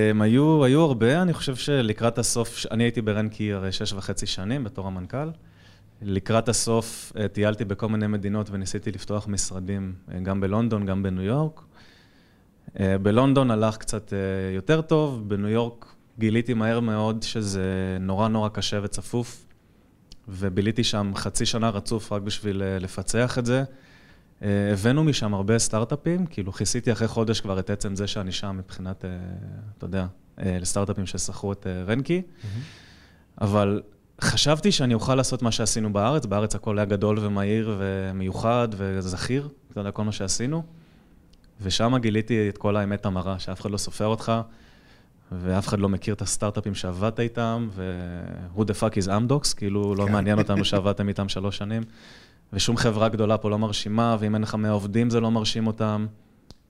הם 0.10 0.22
היו, 0.22 0.64
היו 0.66 0.82
הרבה, 0.82 1.22
אני 1.22 1.34
חושב 1.34 1.56
שלקראת 1.56 2.18
הסוף, 2.18 2.66
אני 2.72 2.84
הייתי 2.84 3.02
ברנקי 3.02 3.54
הרי 3.54 3.72
שש 3.72 3.94
וחצי 3.94 4.26
שנים 4.26 4.64
בתור 4.64 4.88
המנכ"ל. 4.88 5.30
לקראת 6.02 6.50
הסוף 6.50 7.14
אה, 7.20 7.28
טיילתי 7.28 7.66
בכל 7.66 7.90
מיני 7.90 8.08
מדינות 8.08 8.50
וניסיתי 8.50 8.92
לפתוח 8.92 9.28
משרדים, 9.28 9.94
אה, 10.14 10.20
גם 10.20 10.42
בלונדון, 10.42 10.86
גם 10.86 11.04
בניו 11.04 11.24
יורק. 11.24 11.62
אה, 12.80 12.98
בלונדון 12.98 13.52
הלך 13.52 13.78
קצת 13.78 14.14
אה, 14.14 14.56
יותר 14.56 14.82
טוב, 14.82 15.30
בניו 15.30 15.50
יורק 15.50 15.96
גיליתי 16.20 16.54
מהר 16.54 16.80
מאוד 16.80 17.24
שזה 17.24 17.98
נורא 18.00 18.28
נורא 18.28 18.50
קשה 18.50 18.80
וצפוף, 18.84 19.46
וביליתי 20.28 20.84
שם 20.84 21.12
חצי 21.16 21.46
שנה 21.46 21.70
רצוף 21.70 22.12
רק 22.12 22.22
בשביל 22.22 22.64
אה, 22.64 22.80
לפצח 22.80 23.38
את 23.38 23.46
זה. 23.46 23.64
הבאנו 24.74 25.04
משם 25.04 25.34
הרבה 25.34 25.60
סטארט-אפים, 25.60 26.26
כאילו 26.26 26.54
כיסיתי 26.54 26.92
אחרי 26.92 27.08
חודש 27.08 27.42
כבר 27.42 27.60
את 27.60 27.70
עצם 27.70 27.96
זה 27.96 28.08
שאני 28.08 28.32
שם 28.32 28.58
מבחינת, 28.58 29.06
אתה 29.78 29.86
יודע, 29.86 30.06
לסטארט-אפים 30.38 31.06
ששכרו 31.06 31.52
את 31.52 31.68
רנקי, 31.88 32.22
אבל 33.42 33.82
חשבתי 34.22 34.72
שאני 34.72 34.94
אוכל 34.94 35.16
לעשות 35.16 35.42
מה 35.42 35.52
שעשינו 35.52 35.94
בארץ, 35.94 36.26
בארץ 36.26 36.56
הכל 36.56 36.80
היה 36.80 36.86
גדול 36.86 37.20
ומהיר 37.20 37.76
ומיוחד 37.80 38.68
וזכיר, 38.78 39.50
אתה 39.72 39.80
יודע, 39.80 39.92
כל 39.92 40.04
מה 40.04 40.12
שעשינו, 40.12 40.64
ושם 41.62 41.98
גיליתי 41.98 42.50
את 42.50 42.58
כל 42.58 42.76
האמת 42.76 43.06
המרה, 43.06 43.40
שאף 43.40 43.62
אחד 43.62 43.72
לא 43.72 43.78
סופר 43.78 44.06
אותך, 44.06 44.32
ואף 45.32 45.68
אחד 45.68 45.80
לא 45.80 45.90
מכיר 45.90 46.14
את 46.14 46.22
הסטארט-אפים 46.22 46.76
שעבדת 46.76 47.20
איתם, 47.20 47.68
ו-who 47.72 48.60
the 48.60 48.82
fuck 48.82 48.94
is 48.94 49.08
Amdocs, 49.08 49.56
כאילו 49.56 49.96
לא 49.96 50.06
כן. 50.06 50.12
מעניין 50.12 50.38
אותנו 50.38 50.66
שעבדתם 50.66 51.08
איתם 51.08 51.30
שלוש 51.30 51.58
שנים. 51.58 51.84
ושום 52.54 52.78
חברה 52.78 53.10
גדולה 53.10 53.38
פה 53.38 53.50
לא 53.50 53.60
מרשימה, 53.60 54.18
ואם 54.20 54.36
אין 54.36 54.42
לך 54.42 54.56
100 54.56 54.72
עובדים 54.72 55.10
זה 55.10 55.20
לא 55.20 55.32
מרשים 55.32 55.68
אותם. 55.68 56.06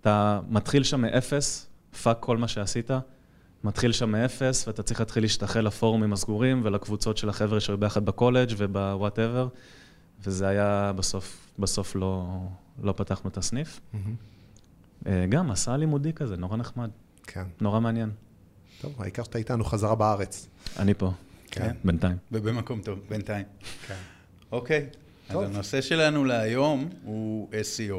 אתה 0.01 0.39
מתחיל 0.49 0.83
שם 0.83 1.01
מאפס, 1.01 1.67
פאק 2.03 2.17
כל 2.19 2.37
מה 2.37 2.47
שעשית, 2.47 2.91
מתחיל 3.63 3.91
שם 3.91 4.11
מאפס, 4.11 4.67
ואתה 4.67 4.83
צריך 4.83 4.99
להתחיל 4.99 5.23
להשתחל 5.23 5.61
לפורומים 5.61 6.13
הסגורים 6.13 6.61
ולקבוצות 6.63 7.17
של 7.17 7.29
החבר'ה 7.29 7.59
שהיו 7.59 7.77
ביחד 7.77 8.05
בקולג' 8.05 8.53
וב-whatever, 8.57 9.47
וזה 10.23 10.47
היה 10.47 10.91
בסוף, 10.95 11.53
בסוף 11.59 11.95
לא, 11.95 12.27
לא 12.83 12.91
פתחנו 12.91 13.29
את 13.29 13.37
הסניף. 13.37 13.79
אה, 13.93 13.99
גם 15.29 15.47
מסע 15.47 15.77
לימודי 15.77 16.13
כזה, 16.13 16.37
נורא 16.37 16.57
נחמד, 16.57 16.89
כן. 17.27 17.43
נורא 17.61 17.79
מעניין. 17.79 18.09
טוב, 18.81 19.01
העיקר 19.01 19.23
שאתה 19.23 19.37
איתנו 19.37 19.63
חזרה 19.63 19.95
בארץ. 19.95 20.47
אני 20.79 20.93
פה, 20.93 21.11
כן. 21.51 21.71
בינתיים. 21.83 22.17
ובמקום 22.31 22.81
טוב, 22.81 22.99
בינתיים. 23.09 23.45
כן. 23.87 23.95
אוקיי, 24.51 24.87
אז 25.29 25.33
טוב. 25.33 25.43
הנושא 25.43 25.81
שלנו 25.81 26.25
להיום 26.25 26.89
הוא 27.03 27.49
SEO, 27.51 27.95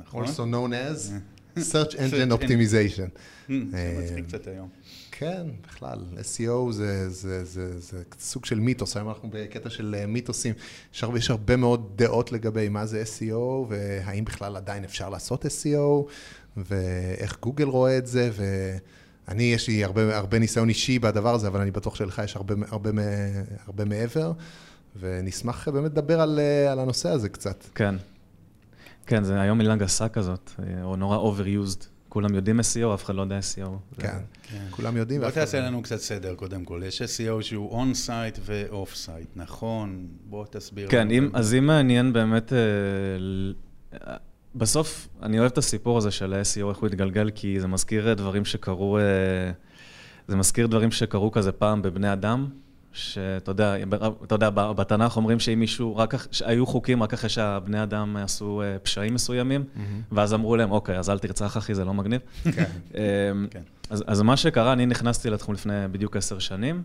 נכון? 0.00 0.24
also 0.24 0.28
known 0.28 0.72
as, 0.72 1.10
search 1.58 1.94
engine 1.94 2.32
optimization. 2.32 3.10
Hmm, 3.48 3.52
זה 3.70 4.00
מצחיק 4.02 4.26
קצת 4.26 4.46
היום. 4.46 4.68
כן, 5.10 5.46
בכלל, 5.68 5.98
SEO 6.16 6.72
זה, 6.72 7.10
זה, 7.10 7.44
זה, 7.44 7.80
זה 7.80 8.02
סוג 8.18 8.44
של 8.44 8.60
מיתוס, 8.60 8.96
היום 8.96 9.08
אנחנו 9.08 9.28
בקטע 9.32 9.70
של 9.70 9.96
אה, 9.98 10.06
מיתוסים, 10.06 10.54
יש 10.94 11.04
הרבה, 11.04 11.18
יש 11.18 11.30
הרבה 11.30 11.56
מאוד 11.56 11.92
דעות 11.96 12.32
לגבי 12.32 12.68
מה 12.68 12.86
זה 12.86 13.02
SEO, 13.02 13.68
והאם 13.68 14.24
בכלל 14.24 14.56
עדיין 14.56 14.84
אפשר 14.84 15.10
לעשות 15.10 15.44
SEO, 15.44 16.10
ואיך 16.56 17.38
גוגל 17.40 17.64
רואה 17.64 17.98
את 17.98 18.06
זה, 18.06 18.30
ואני, 19.28 19.42
יש 19.42 19.68
לי 19.68 19.84
הרבה, 19.84 20.16
הרבה 20.16 20.38
ניסיון 20.38 20.68
אישי 20.68 20.98
בדבר 20.98 21.34
הזה, 21.34 21.48
אבל 21.48 21.60
אני 21.60 21.70
בטוח 21.70 21.94
שלך 21.94 22.22
יש 22.24 22.36
הרבה, 22.36 22.54
הרבה, 22.68 22.90
הרבה 23.66 23.84
מעבר, 23.84 24.32
ונשמח 25.00 25.68
באמת 25.68 25.90
לדבר 25.90 26.20
על, 26.20 26.38
אה, 26.38 26.72
על 26.72 26.78
הנושא 26.78 27.08
הזה 27.08 27.28
קצת. 27.28 27.64
כן. 27.74 27.94
כן, 29.06 29.24
זה 29.24 29.40
היום 29.40 29.58
מילה 29.58 29.76
גסה 29.76 30.08
כזאת, 30.08 30.50
אה, 30.58 30.82
או 30.82 30.96
נורא 30.96 31.32
overused. 31.32 31.84
כולם 32.08 32.34
יודעים 32.34 32.60
SEO, 32.60 32.94
אף 32.94 33.04
אחד 33.04 33.14
לא 33.14 33.22
יודע 33.22 33.38
SEO. 33.38 34.00
כן, 34.00 34.18
כן. 34.42 34.64
כולם 34.70 34.96
יודעים. 34.96 35.20
בוא 35.20 35.30
תעשה 35.30 35.60
לא 35.60 35.66
לנו 35.66 35.82
קצת 35.82 35.96
סדר 35.96 36.34
קודם 36.34 36.64
כל. 36.64 36.82
יש 36.86 37.02
SEO 37.02 37.42
שהוא 37.42 37.70
on-site 37.70 38.38
ו-off-site, 38.44 39.28
נכון? 39.36 40.06
בוא 40.24 40.44
תסביר. 40.50 40.88
כן, 40.90 41.10
אם, 41.10 41.30
אז 41.32 41.54
אם 41.54 41.66
מעניין 41.66 42.12
באמת, 42.12 42.52
אה, 42.52 44.16
בסוף, 44.54 45.08
אני 45.22 45.38
אוהב 45.38 45.50
את 45.50 45.58
הסיפור 45.58 45.98
הזה 45.98 46.10
של 46.10 46.34
ה-SEO, 46.34 46.68
איך 46.68 46.78
הוא 46.78 46.86
התגלגל, 46.86 47.30
כי 47.34 47.60
זה 47.60 47.66
מזכיר 47.66 48.14
דברים 48.14 48.44
שקרו, 48.44 48.98
אה, 48.98 49.02
זה 50.28 50.36
מזכיר 50.36 50.66
דברים 50.66 50.90
שקרו 50.90 51.30
כזה 51.30 51.52
פעם 51.52 51.82
בבני 51.82 52.12
אדם. 52.12 52.48
שאתה 52.92 53.50
יודע, 53.50 53.76
אתה 54.24 54.34
יודע, 54.34 54.50
בתנ"ך 54.50 55.16
אומרים 55.16 55.40
שאם 55.40 55.60
מישהו, 55.60 55.96
רק 55.96 56.14
היו 56.44 56.66
חוקים 56.66 57.02
רק 57.02 57.12
אחרי 57.12 57.28
שהבני 57.30 57.82
אדם 57.82 58.16
עשו 58.16 58.62
אה, 58.62 58.78
פשעים 58.78 59.14
מסוימים, 59.14 59.64
mm-hmm. 59.64 59.80
ואז 60.12 60.34
אמרו 60.34 60.56
להם, 60.56 60.70
אוקיי, 60.70 60.98
אז 60.98 61.10
אל 61.10 61.18
תרצח 61.18 61.56
אחי, 61.56 61.74
זה 61.74 61.84
לא 61.84 61.94
מגניב. 61.94 62.20
כן. 62.42 62.64
אמ, 62.94 63.46
כן. 63.50 63.62
אז, 63.90 64.04
אז 64.06 64.22
מה 64.22 64.36
שקרה, 64.36 64.72
אני 64.72 64.86
נכנסתי 64.86 65.30
לתחום 65.30 65.54
לפני 65.54 65.74
בדיוק 65.92 66.16
עשר 66.16 66.38
שנים, 66.38 66.82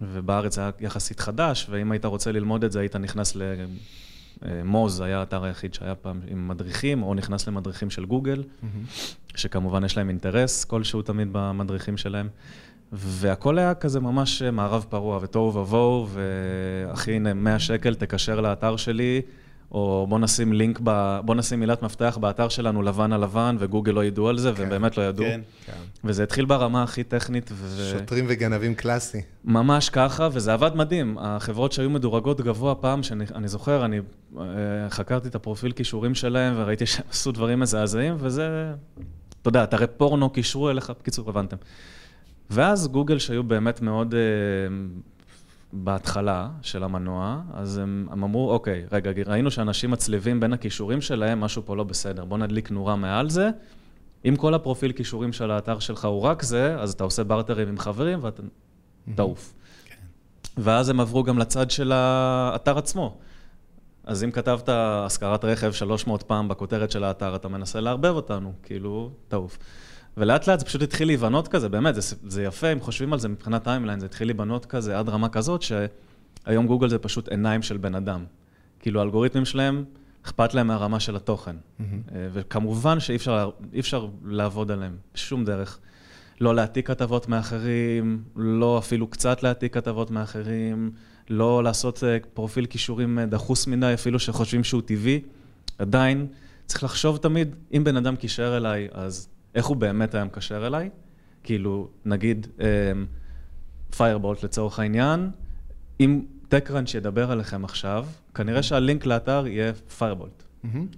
ובארץ 0.00 0.58
היה 0.58 0.70
יחסית 0.80 1.20
חדש, 1.20 1.66
ואם 1.70 1.92
היית 1.92 2.04
רוצה 2.04 2.32
ללמוד 2.32 2.64
את 2.64 2.72
זה, 2.72 2.80
היית 2.80 2.96
נכנס 2.96 3.36
למוז, 4.42 5.00
היה 5.00 5.18
האתר 5.18 5.44
היחיד 5.44 5.74
שהיה 5.74 5.94
פעם 5.94 6.20
עם 6.28 6.48
מדריכים, 6.48 7.02
או 7.02 7.14
נכנס 7.14 7.48
למדריכים 7.48 7.90
של 7.90 8.04
גוגל. 8.04 8.42
שכמובן 9.34 9.84
יש 9.84 9.96
להם 9.96 10.08
אינטרס 10.08 10.64
כלשהו 10.64 11.02
תמיד 11.02 11.28
במדריכים 11.32 11.96
שלהם. 11.96 12.28
והכל 12.92 13.58
היה 13.58 13.74
כזה 13.74 14.00
ממש 14.00 14.42
מערב 14.42 14.86
פרוע 14.88 15.18
ותוהו 15.22 15.54
ובוהו, 15.54 16.08
ואחי, 16.12 17.12
הנה 17.12 17.34
100 17.34 17.58
שקל, 17.58 17.94
תקשר 17.94 18.40
לאתר 18.40 18.76
שלי, 18.76 19.22
או 19.72 20.06
בוא 20.08 20.18
נשים 20.18 20.52
לינק, 20.52 20.80
ב... 20.84 21.20
בוא 21.24 21.34
נשים 21.34 21.60
מילת 21.60 21.82
מפתח 21.82 22.18
באתר 22.20 22.48
שלנו 22.48 22.82
לבן 22.82 23.12
על 23.12 23.22
לבן, 23.22 23.56
וגוגל 23.58 23.92
לא 23.92 24.04
ידעו 24.04 24.28
על 24.28 24.38
זה, 24.38 24.52
כן, 24.52 24.60
והם 24.60 24.70
באמת 24.70 24.96
לא 24.96 25.02
ידעו. 25.02 25.24
כן, 25.24 25.40
כן. 25.66 25.72
וזה 26.04 26.22
התחיל 26.22 26.44
ברמה 26.44 26.82
הכי 26.82 27.04
טכנית. 27.04 27.50
ו... 27.52 27.90
שוטרים 27.92 28.24
וגנבים 28.28 28.74
קלאסי. 28.74 29.22
ממש 29.44 29.88
ככה, 29.88 30.28
וזה 30.32 30.52
עבד 30.52 30.74
מדהים. 30.74 31.18
החברות 31.20 31.72
שהיו 31.72 31.90
מדורגות 31.90 32.40
גבוה 32.40 32.74
פעם, 32.74 33.02
שאני 33.02 33.48
זוכר, 33.48 33.84
אני 33.84 34.00
אה, 34.38 34.44
חקרתי 34.88 35.28
את 35.28 35.34
הפרופיל 35.34 35.72
כישורים 35.72 36.14
שלהם, 36.14 36.54
וראיתי 36.56 36.86
שהם 36.86 37.06
עשו 37.10 37.32
דברים 37.32 37.60
מזעזעים, 37.60 38.14
וזה, 38.18 38.72
אתה 39.42 39.48
יודע, 39.48 39.64
אתרי 39.64 39.86
פורנו 39.96 40.30
קישרו 40.30 40.70
אליך, 40.70 40.92
בקיצור, 41.00 41.28
הבנתם. 41.30 41.56
ואז 42.50 42.88
גוגל, 42.88 43.18
שהיו 43.18 43.44
באמת 43.44 43.82
מאוד 43.82 44.14
uh, 44.14 45.15
בהתחלה 45.72 46.48
של 46.62 46.84
המנוע, 46.84 47.40
אז 47.54 47.78
הם, 47.78 48.08
הם 48.10 48.24
אמרו, 48.24 48.50
אוקיי, 48.50 48.84
רגע, 48.92 49.10
ראינו 49.26 49.50
שאנשים 49.50 49.90
מצליבים 49.90 50.40
בין 50.40 50.52
הכישורים 50.52 51.00
שלהם, 51.00 51.40
משהו 51.40 51.62
פה 51.64 51.76
לא 51.76 51.84
בסדר, 51.84 52.24
בוא 52.24 52.38
נדליק 52.38 52.70
נורה 52.70 52.96
מעל 52.96 53.30
זה. 53.30 53.50
אם 54.28 54.36
כל 54.36 54.54
הפרופיל 54.54 54.92
כישורים 54.92 55.32
של 55.32 55.50
האתר 55.50 55.78
שלך 55.78 56.04
הוא 56.04 56.22
רק 56.22 56.42
זה, 56.42 56.76
אז 56.80 56.92
אתה 56.92 57.04
עושה 57.04 57.24
בארטרים 57.24 57.68
עם 57.68 57.78
חברים 57.78 58.18
ואתה 58.22 58.42
תעוף. 59.14 59.54
כן. 59.84 59.94
ואז 60.56 60.88
הם 60.88 61.00
עברו 61.00 61.22
גם 61.22 61.38
לצד 61.38 61.70
של 61.70 61.92
האתר 61.92 62.78
עצמו. 62.78 63.18
אז 64.04 64.24
אם 64.24 64.30
כתבת 64.30 64.68
השכרת 64.68 65.44
רכב 65.44 65.72
300 65.72 66.22
פעם 66.22 66.48
בכותרת 66.48 66.90
של 66.90 67.04
האתר, 67.04 67.36
אתה 67.36 67.48
מנסה 67.48 67.80
לערבב 67.80 68.14
אותנו, 68.14 68.52
כאילו, 68.62 69.10
תעוף. 69.28 69.58
ולאט 70.16 70.46
לאט 70.46 70.58
זה 70.58 70.64
פשוט 70.64 70.82
התחיל 70.82 71.08
להיבנות 71.08 71.48
כזה, 71.48 71.68
באמת, 71.68 71.94
זה, 71.94 72.16
זה 72.26 72.42
יפה, 72.42 72.72
אם 72.72 72.80
חושבים 72.80 73.12
על 73.12 73.18
זה 73.18 73.28
מבחינת 73.28 73.64
timeline, 73.64 74.00
זה 74.00 74.06
התחיל 74.06 74.28
להיבנות 74.28 74.66
כזה 74.66 74.98
עד 74.98 75.08
רמה 75.08 75.28
כזאת, 75.28 75.62
שהיום 75.62 76.66
גוגל 76.66 76.88
זה 76.88 76.98
פשוט 76.98 77.28
עיניים 77.28 77.62
של 77.62 77.76
בן 77.76 77.94
אדם. 77.94 78.24
כאילו 78.80 79.00
האלגוריתמים 79.00 79.44
שלהם, 79.44 79.84
אכפת 80.26 80.54
להם 80.54 80.66
מהרמה 80.66 81.00
של 81.00 81.16
התוכן. 81.16 81.56
Mm-hmm. 81.56 81.82
וכמובן 82.32 83.00
שאי 83.00 83.16
אפשר, 83.16 83.50
אפשר 83.78 84.08
לעבוד 84.24 84.70
עליהם 84.70 84.96
בשום 85.14 85.44
דרך. 85.44 85.78
לא 86.40 86.54
להעתיק 86.54 86.86
כתבות 86.86 87.28
מאחרים, 87.28 88.22
לא 88.36 88.78
אפילו 88.78 89.06
קצת 89.06 89.42
להעתיק 89.42 89.74
כתבות 89.74 90.10
מאחרים, 90.10 90.90
לא 91.30 91.64
לעשות 91.64 92.04
אה, 92.04 92.16
פרופיל 92.34 92.66
קישורים 92.66 93.18
אה, 93.18 93.26
דחוס 93.26 93.66
מדי, 93.66 93.94
אפילו 93.94 94.18
שחושבים 94.18 94.64
שהוא 94.64 94.82
טבעי. 94.82 95.20
עדיין, 95.78 96.26
צריך 96.66 96.84
לחשוב 96.84 97.16
תמיד, 97.16 97.54
אם 97.72 97.84
בן 97.84 97.96
אדם 97.96 98.16
קישר 98.16 98.56
אליי, 98.56 98.88
אז 98.92 99.28
איך 99.56 99.66
הוא 99.66 99.76
באמת 99.76 100.14
היה 100.14 100.24
מקשר 100.24 100.66
אליי. 100.66 100.90
כאילו, 101.42 101.88
נגיד 102.04 102.46
Firebolt 103.96 104.38
אמ, 104.38 104.44
לצורך 104.44 104.78
העניין, 104.78 105.30
אם 106.00 106.22
TechCrunch 106.50 106.96
ידבר 106.96 107.30
עליכם 107.30 107.64
עכשיו, 107.64 108.06
כנראה 108.34 108.62
שהלינק 108.62 109.06
לאתר 109.06 109.46
יהיה 109.46 109.72
Firebolt. 109.98 110.42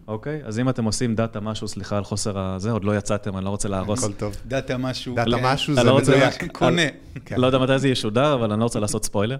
אוקיי? 0.09 0.41
אז 0.45 0.59
אם 0.59 0.69
אתם 0.69 0.85
עושים 0.85 1.15
data 1.14 1.40
משהו, 1.41 1.69
סליחה 1.69 1.97
על 1.97 2.05
חוסר 2.05 2.38
הזה, 2.38 2.71
עוד 2.71 2.85
לא 2.85 2.97
יצאתם, 2.97 3.37
אני 3.37 3.45
לא 3.45 3.50
רוצה 3.50 3.69
להרוס. 3.69 4.05
הכל 4.05 4.12
טוב. 4.12 4.37
data 4.47 4.78
משהו. 4.79 5.15
data 5.14 5.31
כן. 5.31 5.45
משהו 5.45 5.75
זה 5.75 5.83
לא 5.83 5.99
מדויק. 5.99 6.53
קונה. 6.53 6.83
כן. 7.25 7.37
לא 7.41 7.47
יודע 7.47 7.59
מתי 7.59 7.79
זה 7.79 7.88
ישודר, 7.88 8.35
אבל 8.35 8.53
אני 8.53 8.61
לא 8.61 8.65
רוצה 8.65 8.81
לעשות 8.81 9.05
ספוילר. 9.05 9.37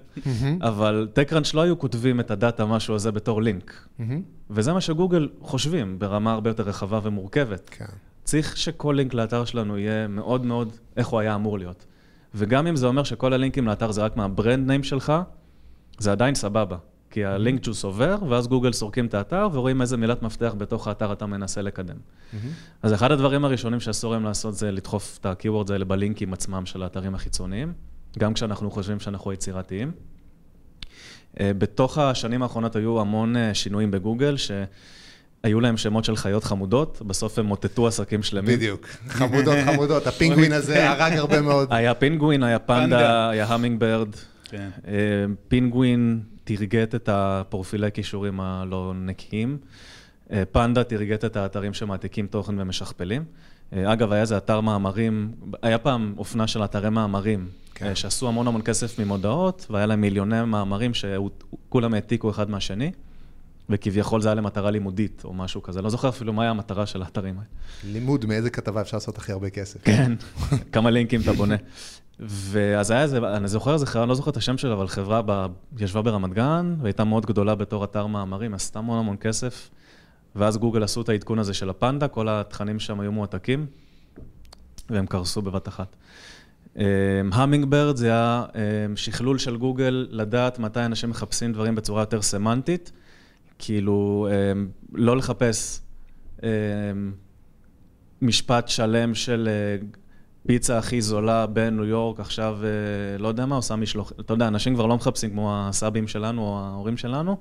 אבל 0.61 1.09
TechCrunch 1.15 1.51
לא 1.55 1.61
היו 1.61 1.79
כותבים 1.79 2.21
את 2.21 2.31
הדאטה 2.31 2.67
משהו 2.67 2.95
הזה 2.95 3.13
בתור 3.13 3.43
לינק. 3.43 3.89
וזה 4.51 4.73
מה 4.73 4.81
שגוגל 4.81 5.29
חושבים, 5.41 5.99
ברמה 5.99 6.33
הרבה 6.33 6.51
יותר 6.51 6.63
רחבה 6.63 7.01
ומורכבת. 7.03 7.71
כן. 7.71 7.85
צריך 8.29 8.57
שכל 8.57 8.95
לינק 8.97 9.15
לאתר 9.15 9.45
שלנו 9.45 9.79
יהיה 9.79 10.09
מאוד 10.09 10.47
מאוד 10.47 10.73
איך 10.97 11.09
הוא 11.09 11.21
היה 11.21 11.35
אמור 11.35 11.59
להיות. 11.59 11.87
וגם 12.35 12.67
אם 12.67 12.77
זה 12.77 12.87
אומר 12.87 13.05
שכל 13.05 13.33
הלינקים 13.33 13.67
לאתר 13.67 13.91
זה 13.91 14.03
רק 14.05 14.17
מהברנד 14.17 14.67
ניים 14.67 14.83
שלך, 14.83 15.13
זה 15.99 16.13
עדיין 16.13 16.35
סבבה. 16.35 16.77
כי 17.11 17.25
הלינק 17.25 17.61
ג'וס 17.63 17.85
עובר, 17.85 18.17
ואז 18.29 18.49
גוגל 18.49 18.73
סורקים 18.73 19.07
את 19.07 19.15
האתר 19.15 19.49
ורואים 19.53 19.81
איזה 19.81 19.97
מילת 19.97 20.23
מפתח 20.23 20.55
בתוך 20.59 20.89
האתר 20.89 21.13
אתה 21.13 21.27
מנסה 21.27 21.63
לקדם. 21.63 21.97
Mm-hmm. 21.97 22.37
אז 22.83 22.95
אחד 22.95 23.13
הדברים 23.13 23.45
הראשונים 23.45 23.81
שאסור 23.81 24.13
להם 24.13 24.25
לעשות 24.25 24.55
זה 24.55 24.71
לדחוף 24.71 25.19
את 25.21 25.27
ה-Keywords 25.27 25.73
האלה 25.73 25.85
בלינקים 25.85 26.33
עצמם 26.33 26.67
של 26.67 26.83
האתרים 26.83 27.15
החיצוניים, 27.15 27.73
גם 28.19 28.35
כשאנחנו 28.35 28.71
חושבים 28.71 29.01
שאנחנו 29.01 29.33
יצירתיים. 29.33 29.93
אה, 31.41 31.53
בתוך 31.59 31.99
השנים 31.99 32.43
האחרונות 32.43 32.77
היו 32.77 33.01
המון 33.01 33.37
אה, 33.37 33.55
שינויים 33.55 33.91
בגוגל, 33.91 34.37
ש... 34.37 34.51
היו 35.43 35.61
להם 35.61 35.77
שמות 35.77 36.05
של 36.05 36.17
חיות 36.17 36.45
חמודות, 36.45 37.03
בסוף 37.07 37.39
הם 37.39 37.47
מוטטו 37.47 37.87
עסקים 37.87 38.23
שלמים. 38.23 38.57
בדיוק, 38.57 38.87
חמודות 39.09 39.57
חמודות, 39.65 40.07
הפינגווין 40.07 40.53
הזה 40.53 40.85
הרג 40.91 41.13
הרבה 41.13 41.41
מאוד. 41.41 41.69
היה 41.71 41.95
פינגווין, 41.95 42.43
היה 42.43 42.59
פנדה, 42.59 43.31
היה 43.31 43.47
המינג 43.47 43.81
ברד. 43.81 44.09
כן. 44.45 44.69
אה, 44.89 44.95
פינגווין 45.49 46.21
תרגט 46.45 46.95
את 46.95 47.09
הפרופילי 47.13 47.93
כישורים 47.93 48.41
הלא 48.41 48.93
נקיים. 48.97 49.59
אה, 50.33 50.43
פנדה 50.53 50.85
תרגט 50.85 51.25
את 51.25 51.37
האתרים 51.37 51.75
שמעתיקים 51.75 52.27
תוכן 52.27 52.61
ומשכפלים. 52.61 53.25
אה, 53.73 53.93
אגב, 53.93 54.13
היה 54.13 54.23
איזה 54.23 54.37
אתר 54.37 54.61
מאמרים, 54.61 55.33
היה 55.63 55.79
פעם 55.79 56.15
אופנה 56.19 56.47
של 56.47 56.65
אתרי 56.65 56.91
מאמרים, 56.91 57.49
כן. 57.75 57.95
שעשו 57.95 58.29
המון 58.29 58.47
המון 58.47 58.63
כסף 58.63 58.99
ממודעות, 58.99 59.67
והיה 59.71 59.87
להם 59.87 60.01
מיליוני 60.01 60.45
מאמרים 60.45 60.93
שכולם 60.95 61.95
העתיקו 61.95 62.31
אחד 62.31 62.51
מהשני. 62.51 62.91
וכביכול 63.71 64.21
זה 64.21 64.29
היה 64.29 64.35
למטרה 64.35 64.71
לימודית 64.71 65.23
או 65.25 65.35
משהו 65.35 65.63
כזה, 65.63 65.83
לא 65.83 65.91
זוכר 65.91 66.09
אפילו 66.09 66.33
מה 66.33 66.43
היה 66.43 66.51
המטרה 66.51 66.87
של 66.87 67.03
האתרים 67.03 67.35
האלה. 67.35 67.49
לימוד, 67.85 68.27
מאיזה 68.27 68.51
כתבה 68.51 68.81
אפשר 68.81 68.97
לעשות 68.97 69.19
הכי 69.19 69.33
הרבה 69.33 69.51
כסף. 69.51 69.85
כן, 69.85 70.13
כמה 70.73 70.91
לינקים 70.91 71.21
אתה 71.21 71.33
בונה. 71.33 71.57
ואז 72.21 72.91
היה 72.91 73.03
איזה, 73.03 73.19
אני 73.19 73.49
זוכר 73.49 73.75
איזה 73.75 73.87
חברה, 73.87 74.03
אני 74.03 74.09
לא 74.09 74.15
זוכר 74.15 74.31
את 74.31 74.37
השם 74.37 74.59
שלה, 74.59 74.73
אבל 74.73 74.89
חברה 74.89 75.23
ב, 75.27 75.47
ישבה 75.79 76.03
ברמת 76.03 76.33
גן, 76.33 76.75
והייתה 76.83 77.05
מאוד 77.05 77.27
גדולה 77.27 77.55
בתור 77.55 77.85
אתר 77.85 78.07
מאמרים, 78.07 78.55
עשתה 78.55 78.79
המון 78.79 78.99
המון 78.99 79.17
כסף, 79.21 79.71
ואז 80.37 80.57
גוגל 80.57 80.83
עשו 80.83 81.01
את 81.01 81.09
העדכון 81.09 81.39
הזה 81.39 81.55
של 81.55 81.71
הפנדה, 81.71 82.09
כל 82.09 82.29
התכנים 82.29 82.79
שם 82.79 83.01
היו 83.01 83.13
מועתקים, 83.13 83.67
והם 84.91 85.07
קרסו 85.07 85.43
בבת 85.43 85.69
אחת. 85.69 85.97
המינג 87.33 87.75
אמ, 87.75 87.97
זה 87.97 88.07
היה 88.07 88.45
אמ, 88.55 88.97
שכלול 88.97 89.39
של 89.39 89.57
גוגל 89.57 90.07
לדעת 90.11 90.59
מתי 90.59 90.85
אנשים 90.85 91.11
מחפשים 91.11 91.53
דברים 91.53 91.75
בצורה 91.75 92.03
יותר 92.03 92.23
סמנטית. 92.23 92.93
כאילו, 93.59 94.29
אמ, 94.31 94.69
לא 94.93 95.17
לחפש 95.17 95.81
אמ, 96.43 96.49
משפט 98.23 98.69
שלם 98.69 99.15
של 99.15 99.49
אה, 99.51 99.87
פיצה 100.47 100.79
הכי 100.79 101.01
זולה 101.01 101.47
בניו 101.47 101.85
יורק, 101.85 102.21
עכשיו, 102.21 102.59
אה, 102.63 103.19
לא 103.19 103.29
יודע 103.29 103.47
מה, 103.47 103.57
עושה 103.57 103.77
משלוח, 103.77 104.13
אתה 104.21 104.33
יודע, 104.33 104.49
אנשים 104.49 104.75
כבר 104.75 104.87
לא 104.87 104.97
מחפשים 104.97 105.31
כמו 105.31 105.55
הסבים 105.57 106.09
שלנו 106.09 106.43
או 106.43 106.59
ההורים 106.59 106.97
שלנו, 106.97 107.37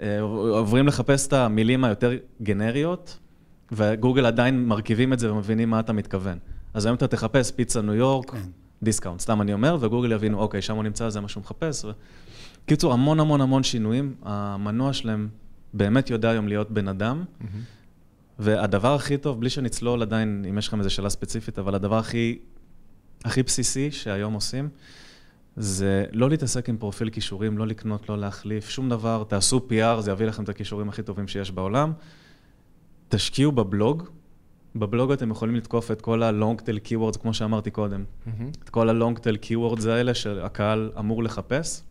אה, 0.00 0.20
עוברים 0.20 0.86
לחפש 0.86 1.26
את 1.26 1.32
המילים 1.32 1.84
היותר 1.84 2.12
גנריות, 2.42 3.18
וגוגל 3.72 4.26
עדיין 4.26 4.64
מרכיבים 4.64 5.12
את 5.12 5.18
זה 5.18 5.32
ומבינים 5.32 5.70
מה 5.70 5.80
אתה 5.80 5.92
מתכוון. 5.92 6.38
אז 6.74 6.86
היום 6.86 6.96
אתה 6.96 7.06
תחפש 7.06 7.50
פיצה 7.50 7.82
ניו 7.82 7.94
יורק, 7.94 8.30
כן. 8.30 8.38
discount, 8.82 9.20
סתם 9.20 9.42
אני 9.42 9.52
אומר, 9.52 9.76
וגוגל 9.80 10.12
יבינו, 10.12 10.38
אוקיי, 10.38 10.62
שם 10.62 10.76
הוא 10.76 10.84
נמצא, 10.84 11.08
זה 11.08 11.20
מה 11.20 11.28
שהוא 11.28 11.40
מחפש. 11.40 11.84
ו... 11.84 11.90
קיצור, 12.68 12.92
המון 12.92 13.20
המון 13.20 13.40
המון 13.40 13.62
שינויים, 13.62 14.14
המנוע 14.22 14.92
שלהם 14.92 15.28
באמת 15.74 16.10
יודע 16.10 16.30
היום 16.30 16.48
להיות 16.48 16.70
בן 16.70 16.88
אדם, 16.88 17.24
והדבר 18.38 18.94
הכי 18.94 19.16
טוב, 19.16 19.40
בלי 19.40 19.50
שנצלול 19.50 20.02
עדיין, 20.02 20.44
אם 20.48 20.58
יש 20.58 20.68
לכם 20.68 20.78
איזו 20.78 20.90
שאלה 20.90 21.10
ספציפית, 21.10 21.58
אבל 21.58 21.74
הדבר 21.74 21.98
הכי, 21.98 22.38
הכי 23.24 23.42
בסיסי 23.42 23.90
שהיום 23.90 24.34
עושים, 24.34 24.68
זה 25.56 26.04
לא 26.12 26.30
להתעסק 26.30 26.68
עם 26.68 26.76
פרופיל 26.76 27.10
כישורים, 27.10 27.58
לא 27.58 27.66
לקנות, 27.66 28.08
לא 28.08 28.18
להחליף, 28.18 28.68
שום 28.68 28.88
דבר, 28.88 29.24
תעשו 29.28 29.66
PR, 29.70 30.00
זה 30.00 30.10
יביא 30.10 30.26
לכם 30.26 30.44
את 30.44 30.48
הכישורים 30.48 30.88
הכי 30.88 31.02
טובים 31.02 31.28
שיש 31.28 31.50
בעולם. 31.50 31.92
תשקיעו 33.08 33.52
בבלוג, 33.52 34.02
בבלוג 34.76 35.12
אתם 35.12 35.30
יכולים 35.30 35.54
לתקוף 35.54 35.90
את 35.90 36.00
כל 36.00 36.22
ה-long 36.22 36.60
tail 36.60 36.88
keywords, 36.88 37.18
כמו 37.18 37.34
שאמרתי 37.34 37.70
קודם. 37.70 38.04
את 38.64 38.68
כל 38.68 38.88
ה-long 38.88 39.18
tail 39.18 39.46
keywords 39.46 39.88
האלה 39.88 40.14
שהקהל 40.14 40.90
אמור 40.98 41.22
לחפש. 41.22 41.82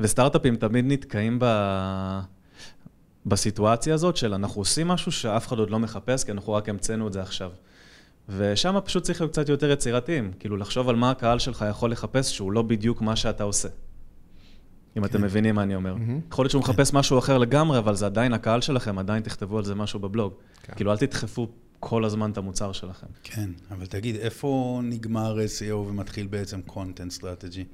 וסטארט-אפים 0.00 0.56
תמיד 0.56 0.84
נתקעים 0.88 1.38
ב... 1.40 1.44
בסיטואציה 3.26 3.94
הזאת 3.94 4.16
של 4.16 4.34
אנחנו 4.34 4.60
עושים 4.60 4.88
משהו 4.88 5.12
שאף 5.12 5.48
אחד 5.48 5.58
עוד 5.58 5.70
לא 5.70 5.78
מחפש, 5.78 6.24
כי 6.24 6.32
אנחנו 6.32 6.52
רק 6.52 6.68
המצאנו 6.68 7.08
את 7.08 7.12
זה 7.12 7.22
עכשיו. 7.22 7.50
ושם 8.28 8.78
פשוט 8.84 9.02
צריך 9.02 9.20
להיות 9.20 9.32
קצת 9.32 9.48
יותר 9.48 9.70
יצירתיים, 9.70 10.32
כאילו 10.38 10.56
לחשוב 10.56 10.88
על 10.88 10.96
מה 10.96 11.10
הקהל 11.10 11.38
שלך 11.38 11.64
יכול 11.70 11.90
לחפש 11.92 12.36
שהוא 12.36 12.52
לא 12.52 12.62
בדיוק 12.62 13.02
מה 13.02 13.16
שאתה 13.16 13.44
עושה. 13.44 13.68
אם 14.96 15.04
אתם 15.04 15.22
מבינים 15.22 15.54
מה 15.54 15.62
אני 15.62 15.74
אומר. 15.74 15.94
יכול 16.32 16.42
להיות 16.42 16.50
שהוא 16.50 16.60
מחפש 16.60 16.94
משהו 16.94 17.18
אחר 17.18 17.38
לגמרי, 17.38 17.78
אבל 17.78 17.94
זה 17.94 18.06
עדיין 18.06 18.32
הקהל 18.32 18.60
שלכם, 18.60 18.98
עדיין 18.98 19.22
תכתבו 19.22 19.58
על 19.58 19.64
זה 19.64 19.74
משהו 19.74 20.00
בבלוג. 20.00 20.32
כן. 20.62 20.72
כאילו, 20.76 20.92
אל 20.92 20.96
תדחפו 20.96 21.48
כל 21.80 22.04
הזמן 22.04 22.30
את 22.30 22.38
המוצר 22.38 22.72
שלכם. 22.72 23.06
כן, 23.22 23.50
אבל 23.70 23.86
תגיד, 23.86 24.16
איפה 24.16 24.80
נגמר 24.84 25.36
SEO 25.38 25.74
ומתחיל 25.74 26.26
בעצם 26.26 26.60
content 26.68 27.20
strategy? 27.20 27.64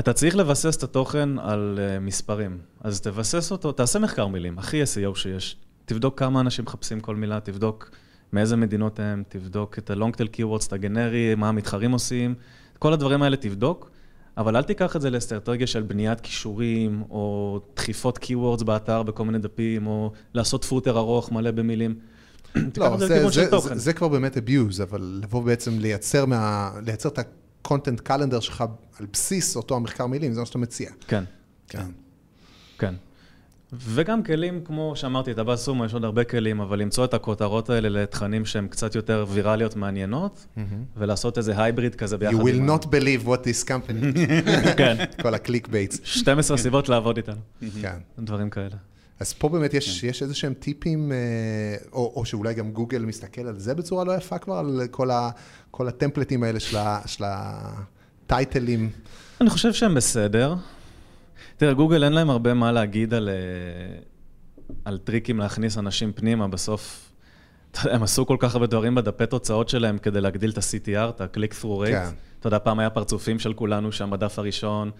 אתה 0.00 0.12
צריך 0.12 0.36
לבסס 0.36 0.76
את 0.76 0.82
התוכן 0.82 1.38
על 1.38 1.78
uh, 1.78 2.00
מספרים. 2.00 2.58
אז 2.80 3.00
תבסס 3.00 3.52
אותו, 3.52 3.72
תעשה 3.72 3.98
מחקר 3.98 4.26
מילים, 4.26 4.58
הכי 4.58 4.82
SEO 4.82 5.14
שיש. 5.14 5.56
תבדוק 5.84 6.18
כמה 6.18 6.40
אנשים 6.40 6.64
מחפשים 6.64 7.00
כל 7.00 7.16
מילה, 7.16 7.40
תבדוק 7.40 7.90
מאיזה 8.32 8.56
מדינות 8.56 9.00
הם, 9.00 9.22
תבדוק 9.28 9.78
את 9.78 9.90
ה-long 9.90 10.16
tail 10.16 10.36
keywords, 10.36 10.66
את 10.66 10.72
הגנרי, 10.72 11.34
מה 11.34 11.48
המתחרים 11.48 11.92
עושים, 11.92 12.34
כל 12.78 12.92
הדברים 12.92 13.22
האלה 13.22 13.36
תבדוק, 13.36 13.90
אבל 14.36 14.56
אל 14.56 14.62
תיקח 14.62 14.96
את 14.96 15.00
זה 15.00 15.10
לאסטרטגיה 15.10 15.66
של 15.66 15.82
בניית 15.82 16.20
כישורים, 16.20 17.02
או 17.10 17.60
דחיפות 17.76 18.18
keywords 18.18 18.64
באתר 18.64 19.02
בכל 19.02 19.24
מיני 19.24 19.38
דפים, 19.38 19.86
או 19.86 20.12
לעשות 20.34 20.64
פוטר 20.64 20.98
ארוך 20.98 21.32
מלא 21.32 21.50
במילים. 21.50 21.94
לא, 22.76 22.96
זה 22.96 23.06
זה, 23.06 23.28
זה. 23.28 23.58
זה, 23.58 23.74
זה 23.74 23.92
כבר 23.92 24.08
באמת 24.08 24.36
abuse, 24.36 24.82
אבל 24.82 25.20
לבוא 25.22 25.42
בעצם 25.42 25.78
לייצר, 25.78 26.26
מה, 26.26 26.70
לייצר 26.86 27.08
את 27.08 27.18
ה-content 27.64 28.08
calendar 28.08 28.40
שלך 28.40 28.64
על 29.00 29.06
בסיס 29.12 29.56
אותו 29.56 29.76
המחקר 29.76 30.06
מילים, 30.06 30.32
זה 30.32 30.40
מה 30.40 30.46
שאתה 30.46 30.58
מציע. 30.58 30.90
כן. 31.08 31.24
כן. 31.68 31.86
כן. 32.78 32.94
וגם 33.72 34.22
כלים, 34.22 34.60
כמו 34.64 34.92
שאמרתי, 34.96 35.30
את 35.32 35.38
ה-BuzzSumo, 35.38 35.84
יש 35.84 35.94
עוד 35.94 36.04
הרבה 36.04 36.24
כלים, 36.24 36.60
אבל 36.60 36.78
למצוא 36.78 37.04
את 37.04 37.14
הכותרות 37.14 37.70
האלה 37.70 37.88
לתכנים 37.88 38.46
שהן 38.46 38.68
קצת 38.68 38.94
יותר 38.94 39.26
ויראליות 39.28 39.76
מעניינות, 39.76 40.46
ולעשות 40.96 41.38
איזה 41.38 41.62
hybrid 41.62 41.94
כזה 41.94 42.18
ביחד 42.18 42.34
You 42.34 42.44
will 42.44 42.54
עם 42.54 42.70
not 42.70 42.82
believe 42.82 43.26
what 43.26 43.40
this 43.46 43.68
company, 43.68 44.18
כן, 44.78 45.04
כל 45.22 45.34
ה-click 45.34 45.68
baits. 45.68 46.00
12 46.04 46.56
סיבות 46.56 46.88
לעבוד 46.88 47.16
איתנו, 47.16 47.40
כן. 47.82 47.96
דברים 48.18 48.50
כאלה. 48.50 48.76
אז 49.20 49.32
פה 49.32 49.48
באמת 49.48 49.74
יש, 49.74 50.04
יש 50.04 50.22
איזה 50.22 50.34
שהם 50.34 50.54
טיפים, 50.54 51.12
אה, 51.12 51.16
או, 51.92 52.12
או 52.16 52.24
שאולי 52.24 52.54
גם 52.54 52.72
גוגל 52.72 52.98
מסתכל 53.04 53.40
על 53.40 53.58
זה 53.58 53.74
בצורה 53.74 54.04
לא 54.04 54.12
יפה 54.12 54.38
כבר, 54.38 54.58
על 54.58 54.80
כל, 54.90 55.10
ה, 55.10 55.30
כל 55.70 55.88
ה-templates 55.88 56.42
האלה 56.42 56.60
של, 56.60 56.76
ה, 56.76 57.00
של 57.06 57.24
הטייטלים. 57.26 58.90
אני 59.40 59.50
חושב 59.50 59.72
שהם 59.72 59.94
בסדר. 59.94 60.54
תראה, 61.56 61.72
גוגל 61.72 62.04
אין 62.04 62.12
להם 62.12 62.30
הרבה 62.30 62.54
מה 62.54 62.72
להגיד 62.72 63.14
על, 63.14 63.28
אה, 63.28 63.98
על 64.84 64.98
טריקים 64.98 65.38
להכניס 65.38 65.78
אנשים 65.78 66.12
פנימה, 66.12 66.48
בסוף, 66.48 67.10
אתה 67.74 67.86
יודע, 67.86 67.96
הם 67.96 68.02
עשו 68.02 68.26
כל 68.26 68.36
כך 68.38 68.54
הרבה 68.54 68.66
דברים 68.66 68.94
בדפי 68.94 69.26
תוצאות 69.26 69.68
שלהם 69.68 69.98
כדי 69.98 70.20
להגדיל 70.20 70.50
את 70.50 70.58
ה-CTR, 70.58 71.08
את 71.08 71.20
ה-click-through 71.20 71.84
rate. 71.84 71.86
כן. 71.86 72.08
אתה 72.40 72.46
יודע, 72.46 72.58
פעם 72.58 72.78
היה 72.78 72.90
פרצופים 72.90 73.38
של 73.38 73.52
כולנו 73.52 73.92
שם 73.92 74.10
בדף 74.10 74.38
הראשון, 74.38 74.90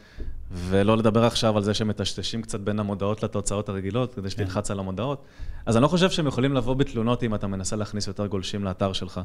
ולא 0.52 0.96
לדבר 0.96 1.24
עכשיו 1.24 1.56
על 1.56 1.62
זה 1.62 1.74
שמטשטשים 1.74 2.42
קצת 2.42 2.60
בין 2.60 2.80
המודעות 2.80 3.22
לתוצאות 3.22 3.68
הרגילות, 3.68 4.14
כדי 4.14 4.30
שתלחץ 4.30 4.70
על 4.70 4.78
המודעות. 4.78 5.24
אז 5.66 5.76
אני 5.76 5.82
לא 5.82 5.88
חושב 5.88 6.10
שהם 6.10 6.26
יכולים 6.26 6.54
לבוא 6.54 6.74
בתלונות 6.74 7.22
אם 7.22 7.34
אתה 7.34 7.46
מנסה 7.46 7.76
להכניס 7.76 8.06
יותר 8.06 8.26
גולשים 8.26 8.64
לאתר 8.64 8.92
שלך, 8.92 9.20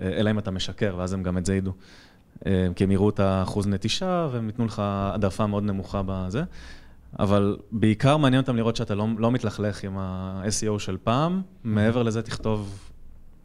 אה, 0.00 0.08
אלא 0.08 0.30
אם 0.30 0.38
אתה 0.38 0.50
משקר, 0.50 0.94
ואז 0.98 1.12
הם 1.12 1.22
גם 1.22 1.38
את 1.38 1.46
זה 1.46 1.56
ידעו. 1.56 1.72
אה, 2.46 2.66
כי 2.76 2.84
הם 2.84 2.90
יראו 2.90 3.10
את 3.10 3.20
האחוז 3.20 3.66
נטישה, 3.66 4.28
והם 4.32 4.46
ייתנו 4.46 4.66
לך 4.66 4.78
העדפה 4.78 5.46
מאוד 5.46 5.62
נמוכה 5.62 6.02
בזה. 6.06 6.42
אבל 7.18 7.56
בעיקר 7.72 8.16
מעניין 8.16 8.42
אותם 8.42 8.56
לראות 8.56 8.76
שאתה 8.76 8.94
לא, 8.94 9.06
לא 9.18 9.30
מתלכלך 9.32 9.84
עם 9.84 9.98
ה-SEO 9.98 10.78
של 10.78 10.96
פעם, 11.04 11.42
מעבר 11.64 12.02
לזה 12.02 12.22
תכתוב, 12.22 12.88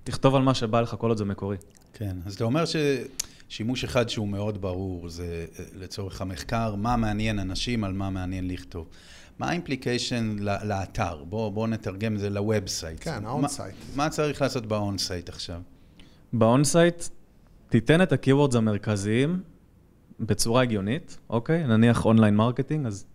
תכתוב 0.03 0.35
על 0.35 0.41
מה 0.41 0.53
שבא 0.53 0.81
לך 0.81 0.95
כל 0.99 1.09
עוד 1.09 1.17
זה 1.17 1.25
מקורי. 1.25 1.57
כן, 1.93 2.15
אז 2.25 2.35
אתה 2.35 2.43
אומר 2.43 2.63
ששימוש 2.65 3.83
אחד 3.83 4.09
שהוא 4.09 4.27
מאוד 4.27 4.61
ברור, 4.61 5.09
זה 5.09 5.45
אה, 5.59 5.63
לצורך 5.79 6.21
המחקר, 6.21 6.75
מה 6.75 6.95
מעניין 6.97 7.39
אנשים 7.39 7.83
על 7.83 7.93
מה 7.93 8.09
מעניין 8.09 8.47
לכתוב. 8.47 8.87
מה 9.39 9.49
ה-implication 9.49 10.35
לאתר? 10.39 11.23
בואו 11.23 11.51
בוא 11.51 11.67
נתרגם 11.67 12.15
את 12.15 12.19
זה 12.19 12.29
ל-website. 12.29 12.97
כן, 13.03 13.23
מה- 13.23 13.29
האונסייט. 13.29 13.75
מה 13.95 14.09
צריך 14.09 14.41
לעשות 14.41 14.65
באונסייט 14.65 15.29
עכשיו? 15.29 15.61
באונסייט, 16.33 17.03
תיתן 17.69 18.01
את 18.01 18.11
ה-Keywords 18.11 18.57
המרכזיים 18.57 19.39
בצורה 20.19 20.61
הגיונית, 20.61 21.17
אוקיי? 21.29 21.63
נניח 21.67 22.05
online 22.05 22.35
marketing, 22.35 22.85
אז 22.85 23.05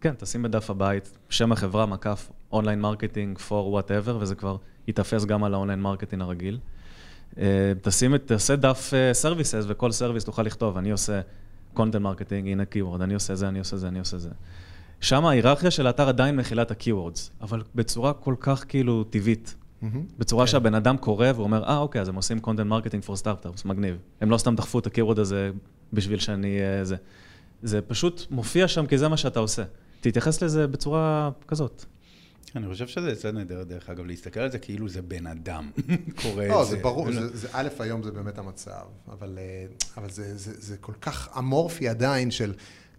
כן, 0.00 0.14
תשים 0.18 0.42
בדף 0.42 0.70
הבית, 0.70 1.18
שם 1.28 1.52
החברה, 1.52 1.86
מקף 1.86 2.30
online 2.52 2.80
marketing 2.80 3.38
for 3.38 3.50
whatever, 3.50 4.10
וזה 4.20 4.34
כבר 4.34 4.56
ייתפס 4.86 5.24
גם 5.24 5.44
על 5.44 5.54
ה-online 5.54 5.80
marketing 5.80 6.22
הרגיל. 6.22 6.58
אה, 7.38 7.44
תשים, 7.82 8.14
את- 8.14 8.26
תעשה 8.26 8.56
דף 8.56 8.92
services, 9.12 9.64
וכל 9.68 9.92
service 9.92 10.24
תוכל 10.24 10.42
לכתוב, 10.42 10.76
אני 10.76 10.90
עושה 10.90 11.20
content 11.74 12.02
marketing, 12.02 12.48
הנה 12.48 12.62
keyword, 12.74 13.02
אני 13.02 13.14
עושה 13.14 13.34
זה, 13.34 13.48
אני 13.48 13.58
עושה 13.58 13.76
זה, 13.76 13.88
אני 13.88 13.98
עושה 13.98 14.18
זה. 14.18 14.30
שם 15.00 15.24
ההיררכיה 15.24 15.70
של 15.70 15.86
האתר 15.86 16.08
עדיין 16.08 16.36
מכילה 16.36 16.62
את 16.62 16.70
ה-Keywords, 16.70 17.30
אבל 17.40 17.62
בצורה 17.74 18.12
כל 18.12 18.34
כך 18.40 18.64
כאילו 18.68 19.04
טבעית. 19.04 19.56
בצורה 20.18 20.46
שהבן 20.46 20.74
אדם 20.74 20.96
קורא 20.96 21.26
ואומר, 21.36 21.64
אה, 21.64 21.78
אוקיי, 21.78 22.00
אז 22.00 22.08
הם 22.08 22.14
עושים 22.14 22.38
content 22.38 22.70
marketing 22.72 23.08
for 23.08 23.22
startups, 23.22 23.62
מגניב. 23.64 23.96
הם 24.20 24.30
לא 24.30 24.38
סתם 24.38 24.56
דחפו 24.56 24.78
את 24.78 24.86
הקיורד 24.86 25.18
הזה 25.18 25.50
בשביל 25.92 26.18
שאני... 26.18 26.58
אה, 26.60 26.84
זה. 26.84 26.96
זה 27.62 27.82
פשוט 27.82 28.26
מופיע 28.30 28.68
שם 28.68 28.86
כי 28.86 28.98
זה 28.98 29.08
מה 29.08 29.16
שאתה 29.16 29.40
עושה. 29.40 29.62
תתייחס 30.10 30.42
לזה 30.42 30.66
בצורה 30.66 31.30
כזאת. 31.48 31.84
אני 32.56 32.66
חושב 32.66 32.86
שזה 32.86 33.10
יצא 33.10 33.30
נהדר, 33.30 33.62
דרך 33.62 33.90
אגב, 33.90 34.06
להסתכל 34.06 34.40
על 34.40 34.50
זה 34.50 34.58
כאילו 34.58 34.88
זה 34.88 35.02
בן 35.02 35.26
אדם 35.26 35.70
קורא 36.22 36.42
את 36.42 36.48
זה. 36.48 36.48
לא, 36.48 36.64
זה 36.64 36.76
ברור, 36.76 37.12
זה, 37.12 37.36
זה, 37.36 37.48
א', 37.52 37.68
היום 37.78 38.02
זה 38.02 38.10
באמת 38.10 38.38
המצב, 38.38 38.84
אבל, 39.12 39.38
אה, 39.38 39.66
אבל 39.96 40.10
זה, 40.10 40.36
זה, 40.36 40.52
זה 40.58 40.76
כל 40.76 40.92
כך 41.00 41.28
אמורפי 41.38 41.88
עדיין 41.88 42.30
של 42.30 42.52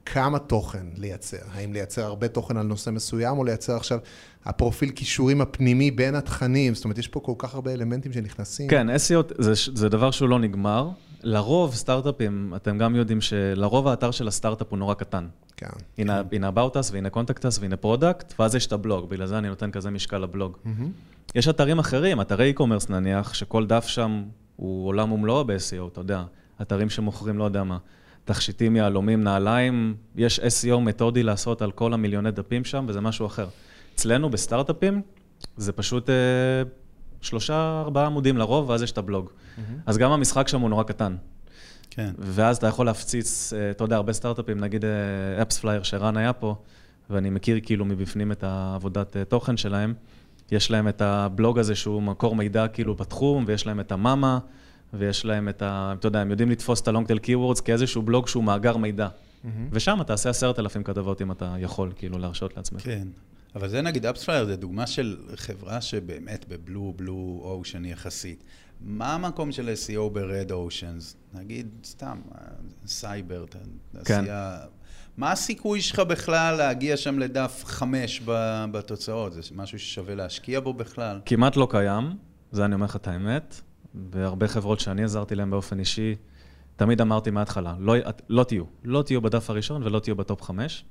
כמה 0.06 0.39
תוכן 0.39 0.86
לייצר. 0.98 1.38
האם 1.52 1.74
לייצר 1.74 2.04
הרבה 2.04 2.28
תוכן 2.28 2.58
על 2.58 2.65
נושא 2.65 2.89
מסוים, 2.89 3.38
או 3.38 3.43
לייצר 3.43 3.76
עכשיו 3.76 4.00
הפרופיל 4.46 4.89
כישורים 4.89 5.41
הפנימי 5.41 5.91
בין 5.91 6.15
התכנים, 6.15 6.76
זאת 6.76 6.84
אומרת, 6.84 6.98
יש 6.98 7.08
פה 7.08 7.20
כל 7.20 7.34
כך 7.38 7.56
הרבה 7.56 7.74
אלמנטים 7.74 8.13
שנכנסים. 8.13 8.70
כן, 8.70 8.89
SEO 8.89 9.34
זה, 9.38 9.54
זה 9.76 9.89
דבר 9.89 10.12
שהוא 10.12 10.30
לא 10.30 10.39
נגמר. 10.39 10.89
לרוב 11.24 11.74
סטארט-אפים, 11.76 12.54
אתם 12.56 12.78
גם 12.78 12.96
יודעים 12.96 13.22
שלרוב 13.22 13.88
האתר 13.88 14.12
של 14.12 14.28
הסטארט-אפ 14.28 14.68
הוא 14.70 14.80
נורא 14.80 14.94
קטן. 14.94 15.28
כן. 15.58 15.68
הנה, 15.98 16.22
הנה 16.32 16.50
About 16.50 16.74
Us 16.74 16.92
והנה 16.92 17.10
Contact 17.14 17.42
Us 17.42 17.62
והנה 17.62 17.76
Product, 17.84 18.34
ואז 18.40 18.56
יש 18.56 18.68
את 18.68 18.72
הבלוג, 18.72 19.10
בגלל 19.10 19.26
זה 19.26 19.38
אני 19.38 19.50
נותן 19.50 19.72
כזה 19.72 19.90
משקל 19.90 20.18
לבלוג. 20.18 20.58
יש 21.36 21.48
אתרים 21.48 21.80
אחרים, 21.80 22.22
אתרי 22.22 22.54
e-commerce 22.58 22.90
נניח, 22.92 23.34
שכל 23.34 23.66
דף 23.66 23.88
שם 23.88 24.24
הוא 24.56 24.88
עולם 24.88 25.12
ומלואו 25.12 25.46
ב-SEO, 25.46 25.88
אתה 25.92 26.02
יודע. 26.02 26.24
אתרים 26.62 26.90
שמוכרים, 26.90 27.38
לא 27.38 27.44
יודע 27.44 27.64
מה, 27.64 27.78
תכשיטים, 28.26 28.76
יהלומים, 28.76 29.24
נעליים, 29.24 29.96
יש 30.16 30.40
SEO 30.40 30.80
מתודי 30.80 31.24
לעשות 31.24 31.62
על 31.62 31.72
כל 31.72 31.94
המיליוני 31.94 32.32
דפים 32.32 32.66
שם, 32.66 32.86
וזה 32.88 33.02
משהו 33.02 33.26
אחר. 33.26 33.48
אצלנו 33.96 34.30
בסטארט-אפים, 34.30 35.02
זה 35.58 35.72
פשוט 35.72 36.10
אה, 36.10 36.16
שלושה, 37.22 37.82
ארבעה 37.86 38.06
עמודים 38.06 38.38
לרוב, 38.38 38.70
ואז 38.70 38.84
יש 38.84 38.92
את 38.92 38.98
הבלוג. 38.98 39.30
אז 39.86 39.98
גם 39.98 40.12
המשחק 40.12 40.48
שם 40.48 40.62
הוא 40.62 40.70
נורא 40.70 40.84
קטן. 40.84 41.16
כן. 41.90 42.12
ואז 42.20 42.58
אתה 42.58 42.68
יכול 42.68 42.86
להפציץ, 42.86 43.54
אה, 43.54 43.72
אתה 43.72 43.84
יודע, 43.84 43.96
הרבה 43.96 44.14
סטארט-אפים, 44.14 44.60
נגיד 44.60 44.86
AppsFlyer 45.42 45.84
שרן 45.84 46.18
היה 46.18 46.34
פה, 46.34 46.56
ואני 47.10 47.30
מכיר 47.30 47.60
כאילו 47.64 47.86
מבפנים 47.86 48.32
את 48.32 48.44
העבודת 48.44 49.18
אה, 49.18 49.26
תוכן 49.26 49.58
שלהם, 49.58 49.94
יש 50.52 50.72
להם 50.72 50.88
את 50.88 51.02
הבלוג 51.02 51.60
הזה 51.60 51.76
שהוא 51.76 52.02
מקור 52.02 52.36
מידע 52.36 52.68
כאילו 52.68 52.96
בתחום, 52.96 53.44
ויש 53.48 53.68
להם 53.68 53.80
את 53.80 53.92
המאמה, 53.92 54.40
ויש 54.94 55.26
להם 55.26 55.50
את 55.50 55.62
ה... 55.62 55.94
אתה 56.00 56.08
יודע, 56.08 56.20
הם 56.20 56.32
יודעים 56.32 56.50
לתפוס 56.50 56.82
את 56.82 56.88
tail 56.88 57.20
keywords 57.28 57.62
כאיזשהו 57.62 58.02
בלוג 58.02 58.28
שהוא 58.28 58.44
מאגר 58.44 58.78
מידע. 58.78 59.08
ושם 59.72 60.00
תעשה 60.08 60.30
עשרת 60.30 60.60
אלפים 60.60 60.84
כתבות 60.84 61.22
אם 61.22 61.32
אתה 61.32 61.56
יכול, 61.60 61.92
כאילו, 61.96 62.18
להרשות 62.18 62.58
לעצמך. 62.58 62.82
כן. 62.82 63.08
אבל 63.58 63.70
זה 63.70 63.82
נגיד 63.82 64.06
AppsFlyer, 64.06 64.46
זה 64.46 64.56
דוגמה 64.56 64.88
של 64.88 65.17
חברה 65.36 65.82
שבאמת 65.82 66.46
ב-blue, 66.48 66.94
blue 66.96 67.42
ocean 67.44 67.86
יחסית. 67.86 68.43
מה 68.82 69.15
המקום 69.15 69.52
של 69.52 69.70
SEO 69.70 70.10
ב-Red 70.13 70.52
Oceans? 70.52 71.38
נגיד, 71.39 71.67
סתם, 71.84 72.22
סייבר, 72.86 73.46
תעשייה... 73.91 74.58
כן. 74.62 74.67
מה 75.17 75.32
הסיכוי 75.32 75.82
שלך 75.82 76.00
בכלל 76.00 76.56
להגיע 76.56 76.98
שם 76.98 77.20
לדף 77.20 77.62
חמש 77.65 78.22
בתוצאות? 78.72 79.34
זה 79.34 79.41
משהו 79.56 79.80
ששווה 79.80 80.15
להשקיע 80.15 80.60
בו 80.60 80.74
בכלל? 80.74 81.20
כמעט 81.26 81.56
לא 81.56 81.67
קיים, 81.72 82.17
זה 82.52 82.65
אני 82.65 82.76
אומר 82.76 82.86
לך 82.86 82.96
את 82.96 83.08
האמת. 83.08 83.62
והרבה 84.12 84.48
חברות 84.48 84.80
שאני 84.80 85.04
עזרתי 85.04 85.36
להן 85.36 85.50
באופן 85.50 85.80
אישי, 85.80 86.15
תמיד 86.76 87.02
אמרתי 87.02 87.32
מההתחלה, 87.32 87.76
לא, 87.80 87.96
לא 88.30 88.43
תהיו. 88.43 88.63
לא 88.84 89.02
תהיו 89.02 89.22
בדף 89.22 89.50
הראשון 89.50 89.84
ולא 89.84 90.00
תהיו 90.00 90.15
ב-top 90.16 90.42
חמש. 90.41 90.86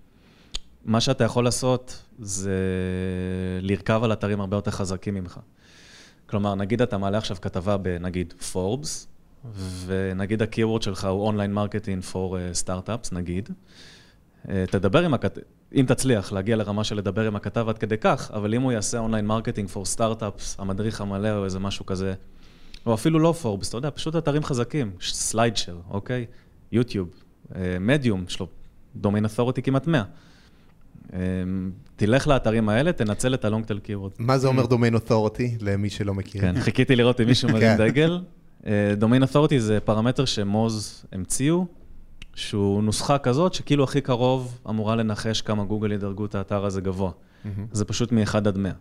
מה 0.87 1.01
שאתה 1.01 1.25
יכול 1.25 1.45
לעשות 1.45 2.03
זה 2.19 2.55
לרכב 3.61 4.01
על 4.05 4.13
אתרים 4.13 4.41
הרבה 4.41 4.57
יותר 4.57 4.71
חזקים 4.71 5.15
ממך. 5.15 5.41
כלומר, 6.27 6.55
נגיד 6.55 6.83
אתה 6.83 6.99
מעלה 6.99 7.19
עכשיו 7.19 7.37
כתבה 7.41 7.77
בנגיד 7.77 8.33
פורבס, 8.53 9.09
ונגיד 9.87 10.43
ה-keyword 10.43 10.83
שלך 10.83 11.05
הוא 11.05 11.27
online 11.27 11.53
marketing 11.53 12.03
for 12.13 12.37
startups, 12.53 13.13
נגיד. 13.13 13.49
אה, 14.49 14.65
תדבר 14.71 15.05
עם 15.05 15.15
הכתב, 15.15 15.41
אם 15.75 15.85
תצליח 15.89 16.33
להגיע 16.33 16.57
לרמה 16.57 16.85
של 16.85 16.97
לדבר 16.97 17.27
עם 17.27 17.37
הכתב 17.37 17.69
עד 17.69 17.79
כדי 17.79 17.99
כך, 17.99 18.31
אבל 18.35 18.55
אם 18.55 18.63
הוא 18.63 18.73
יעשה 18.73 18.99
online 18.99 19.27
marketing 19.27 19.69
for 19.69 19.85
startups, 19.85 20.57
המדריך 20.59 21.01
המלא 21.01 21.31
או 21.39 21.45
איזה 21.45 21.59
משהו 21.59 21.87
כזה, 21.87 22.15
או 22.87 22.95
אפילו 22.95 23.19
לא 23.19 23.33
פורבס, 23.33 23.69
אתה 23.69 23.77
יודע, 23.77 23.91
פשוט 23.91 24.17
אתרים 24.17 24.45
חזקים, 24.45 24.93
סליידשר, 25.01 25.79
אוקיי? 25.91 26.27
יוטיוב, 26.73 27.09
מדיום, 27.81 28.25
יש 28.29 28.41
לו 28.41 28.47
דומיין 28.97 29.27
אתורטי 29.27 29.63
כמעט 29.63 29.87
100. 29.87 30.03
אה, 31.13 31.19
תלך 31.97 32.29
לאתרים 32.29 32.69
האלה, 32.69 32.93
תנצל 32.93 33.35
את 33.35 33.45
ה-long 33.45 33.69
tail 33.69 33.89
keyword. 33.89 34.15
מה 34.19 34.39
זה 34.39 34.49
אומר 34.49 34.67
דומיין 34.67 34.97
אתורטי, 34.97 35.57
למי 35.61 35.91
שלא 35.91 36.15
מכיר? 36.15 36.41
כן, 36.41 36.61
חיכיתי 36.61 36.97
לראות 36.97 37.21
אם 37.21 37.27
מישהו 37.27 37.49
מרים 37.49 37.77
כן. 37.77 37.89
דגל. 37.89 38.21
דומיין 38.97 39.23
אה, 39.23 39.29
אתורטי 39.29 39.61
זה 39.61 39.79
פרמטר 39.81 40.25
שמוז 40.25 41.05
המציאו, 41.13 41.67
שהוא 42.35 42.83
נוסחה 42.83 43.19
כזאת, 43.19 43.55
שכאילו 43.55 43.85
הכי 43.85 44.01
קרוב 44.01 44.59
אמורה 44.69 44.97
לנחש 44.97 45.41
כמה 45.41 45.65
גוגל 45.65 45.93
ידרגו 45.93 46.25
את 46.25 46.35
האתר 46.35 46.65
הזה 46.65 46.81
גבוה. 46.81 47.11
זה 47.73 47.85
פשוט 47.85 48.13
מ-1 48.13 48.37
עד 48.37 48.59
100. 48.59 48.73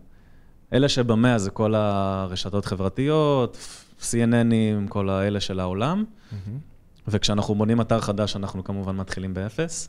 אלה 0.72 0.88
שבמאה 0.88 1.38
זה 1.38 1.50
כל 1.50 1.74
הרשתות 1.74 2.64
חברתיות, 2.66 3.58
CNN-ים, 4.00 4.88
כל 4.88 5.10
האלה 5.10 5.40
של 5.40 5.60
העולם, 5.60 6.04
וכשאנחנו 7.08 7.54
בונים 7.54 7.80
אתר 7.80 8.00
חדש, 8.00 8.36
אנחנו 8.36 8.64
כמובן 8.64 8.96
מתחילים 8.96 9.34
באפס, 9.34 9.88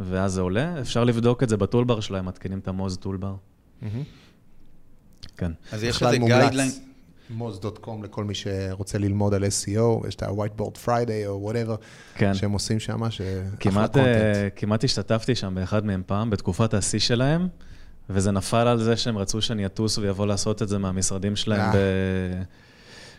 ואז 0.00 0.32
זה 0.32 0.40
עולה. 0.40 0.80
אפשר 0.80 1.04
לבדוק 1.04 1.42
את 1.42 1.48
זה 1.48 1.56
ב-toolbar 1.56 2.00
שלהם, 2.00 2.26
מתקינים 2.26 2.58
את 2.58 2.68
ה-Moz 2.68 2.96
toolbar. 2.96 3.34
כן. 5.36 5.52
אז 5.72 5.82
יש 5.82 6.02
לזה 6.02 6.18
guideline. 6.18 6.70
moz.com 7.38 8.04
לכל 8.04 8.24
מי 8.24 8.34
שרוצה 8.34 8.98
ללמוד 8.98 9.34
על 9.34 9.44
SEO, 9.44 10.08
יש 10.08 10.14
את 10.14 10.22
ה-whiteboard 10.22 10.86
Friday 10.86 11.26
או 11.26 11.52
whatever, 11.52 11.76
כן. 12.14 12.34
שהם 12.34 12.52
עושים 12.52 12.80
שם, 12.80 13.10
שאחלה 13.10 13.88
content. 13.88 14.06
כמעט 14.56 14.84
השתתפתי 14.84 15.34
שם 15.34 15.54
באחד 15.54 15.86
מהם 15.86 16.02
פעם, 16.06 16.30
בתקופת 16.30 16.74
השיא 16.74 16.98
שלהם, 16.98 17.48
וזה 18.10 18.30
נפל 18.30 18.56
על 18.56 18.82
זה 18.82 18.96
שהם 18.96 19.18
רצו 19.18 19.42
שאני 19.42 19.66
אטוס 19.66 19.98
ואבוא 19.98 20.26
לעשות 20.26 20.62
את 20.62 20.68
זה 20.68 20.78
מהמשרדים 20.78 21.36
שלהם 21.36 21.72
ב... 21.72 21.76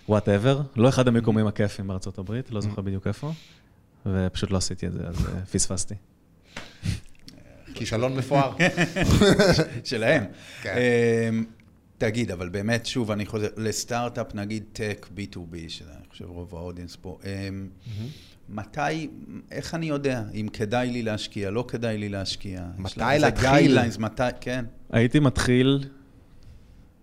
whatever, 0.09 0.61
לא 0.75 0.89
אחד 0.89 1.07
המיקומים 1.07 1.47
הכיפים 1.47 1.87
בארצות 1.87 2.17
הברית, 2.17 2.51
לא 2.51 2.61
זוכר 2.61 2.81
בדיוק 2.81 3.07
איפה, 3.07 3.31
ופשוט 4.05 4.51
לא 4.51 4.57
עשיתי 4.57 4.87
את 4.87 4.93
זה, 4.93 5.07
אז 5.07 5.15
אה, 5.25 5.45
פספסתי. 5.45 5.95
כישלון 7.77 8.15
מפואר. 8.15 8.53
שלהם. 9.83 10.23
כן. 10.61 10.75
אמ, 11.29 11.45
תגיד, 11.97 12.31
אבל 12.31 12.49
באמת, 12.49 12.85
שוב, 12.85 13.11
אני 13.11 13.25
חוזר, 13.25 13.47
לסטארט-אפ, 13.57 14.35
נגיד 14.35 14.63
tech, 14.73 15.07
B2B, 15.17 15.55
שזה, 15.67 15.89
אני 15.89 16.09
חושב, 16.09 16.25
רוב 16.25 16.55
האודיאנס 16.55 16.95
פה, 16.95 17.17
אמ, 17.23 17.67
מתי, 18.49 19.09
איך 19.51 19.75
אני 19.75 19.85
יודע 19.85 20.23
אם 20.33 20.47
כדאי 20.53 20.89
לי 20.89 21.03
להשקיע, 21.03 21.49
לא 21.49 21.65
כדאי 21.67 21.97
לי 21.97 22.09
להשקיע? 22.09 22.65
מתי 22.77 23.01
להתחיל? 23.19 23.79
מתי, 23.99 24.23
כן. 24.41 24.65
הייתי 24.89 25.19
מתחיל 25.19 25.83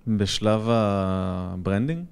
בשלב 0.07 0.63
ה-branding, 0.67 2.05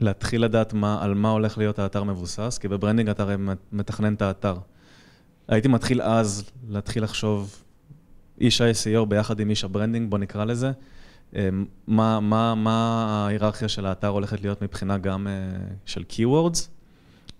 להתחיל 0.00 0.44
לדעת 0.44 0.72
מה, 0.72 1.04
על 1.04 1.14
מה 1.14 1.30
הולך 1.30 1.58
להיות 1.58 1.78
האתר 1.78 2.04
מבוסס, 2.04 2.58
כי 2.60 2.68
ב-branding 2.68 3.08
אתה 3.08 3.22
הרי 3.22 3.36
מתכנן 3.72 4.14
את 4.14 4.22
האתר. 4.22 4.56
הייתי 5.48 5.68
מתחיל 5.68 6.02
אז 6.02 6.50
להתחיל 6.68 7.04
לחשוב, 7.04 7.62
איש 8.40 8.60
ה-SEO 8.60 9.04
ביחד 9.04 9.40
עם 9.40 9.50
איש 9.50 9.64
ה-branding, 9.64 10.10
בוא 10.10 10.18
נקרא 10.18 10.44
לזה, 10.44 10.72
אמ, 11.36 11.64
מה, 11.86 12.20
מה, 12.20 12.54
מה 12.54 13.06
ההיררכיה 13.26 13.68
של 13.68 13.86
האתר 13.86 14.08
הולכת 14.08 14.40
להיות 14.40 14.62
מבחינה 14.62 14.98
גם 14.98 15.26
אה, 15.26 15.32
של 15.86 16.04
keywords 16.10 16.58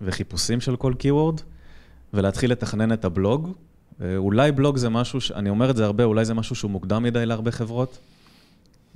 וחיפושים 0.00 0.60
של 0.60 0.76
כל 0.76 0.92
keyword, 1.02 1.42
ולהתחיל 2.14 2.52
לתכנן 2.52 2.92
את 2.92 3.04
הבלוג. 3.04 3.52
אה, 4.00 4.16
אולי 4.16 4.52
בלוג 4.52 4.76
זה 4.76 4.88
משהו, 4.88 5.18
אני 5.34 5.50
אומר 5.50 5.70
את 5.70 5.76
זה 5.76 5.84
הרבה, 5.84 6.04
אולי 6.04 6.24
זה 6.24 6.34
משהו 6.34 6.56
שהוא 6.56 6.70
מוקדם 6.70 7.02
מדי 7.02 7.26
להרבה 7.26 7.50
חברות, 7.50 7.98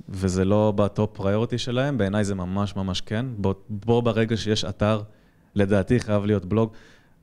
וזה 0.09 0.45
לא 0.45 0.73
בטופ 0.75 1.17
פריוריטי 1.17 1.57
שלהם, 1.57 1.97
בעיניי 1.97 2.23
זה 2.23 2.35
ממש 2.35 2.75
ממש 2.75 3.01
כן. 3.01 3.25
בוא, 3.37 3.53
בוא 3.69 4.01
ברגע 4.01 4.37
שיש 4.37 4.65
אתר, 4.65 5.01
לדעתי 5.55 5.99
חייב 5.99 6.25
להיות 6.25 6.45
בלוג. 6.45 6.71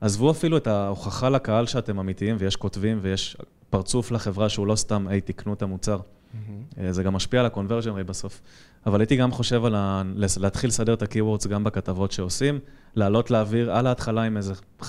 עזבו 0.01 0.31
אפילו 0.31 0.57
את 0.57 0.67
ההוכחה 0.67 1.29
לקהל 1.29 1.65
שאתם 1.65 1.99
אמיתיים, 1.99 2.35
ויש 2.39 2.55
כותבים, 2.55 2.99
ויש 3.01 3.37
פרצוף 3.69 4.11
לחברה 4.11 4.49
שהוא 4.49 4.67
לא 4.67 4.75
סתם, 4.75 5.07
היי, 5.07 5.21
תקנו 5.21 5.53
את 5.53 5.61
המוצר. 5.61 5.99
Mm-hmm. 5.99 6.91
זה 6.91 7.03
גם 7.03 7.13
משפיע 7.13 7.39
על 7.39 7.45
ה-conversion 7.45 7.99
rate 7.99 8.03
בסוף. 8.03 8.41
אבל 8.85 9.01
הייתי 9.01 9.15
גם 9.15 9.31
חושב 9.31 9.65
על 9.65 9.75
ה... 9.75 10.03
להתחיל 10.39 10.67
לסדר 10.67 10.93
את 10.93 11.01
ה-keywords 11.01 11.47
גם 11.47 11.63
בכתבות 11.63 12.11
שעושים, 12.11 12.59
לעלות 12.95 13.31
לאוויר 13.31 13.71
על 13.71 13.87
ההתחלה 13.87 14.23
עם 14.23 14.37
איזה 14.37 14.53
5-10 14.81 14.85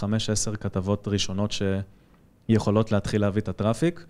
כתבות 0.61 1.09
ראשונות 1.09 1.55
שיכולות 2.49 2.92
להתחיל 2.92 3.21
להביא 3.21 3.42
את 3.42 3.49
הטראפיק, 3.49 4.07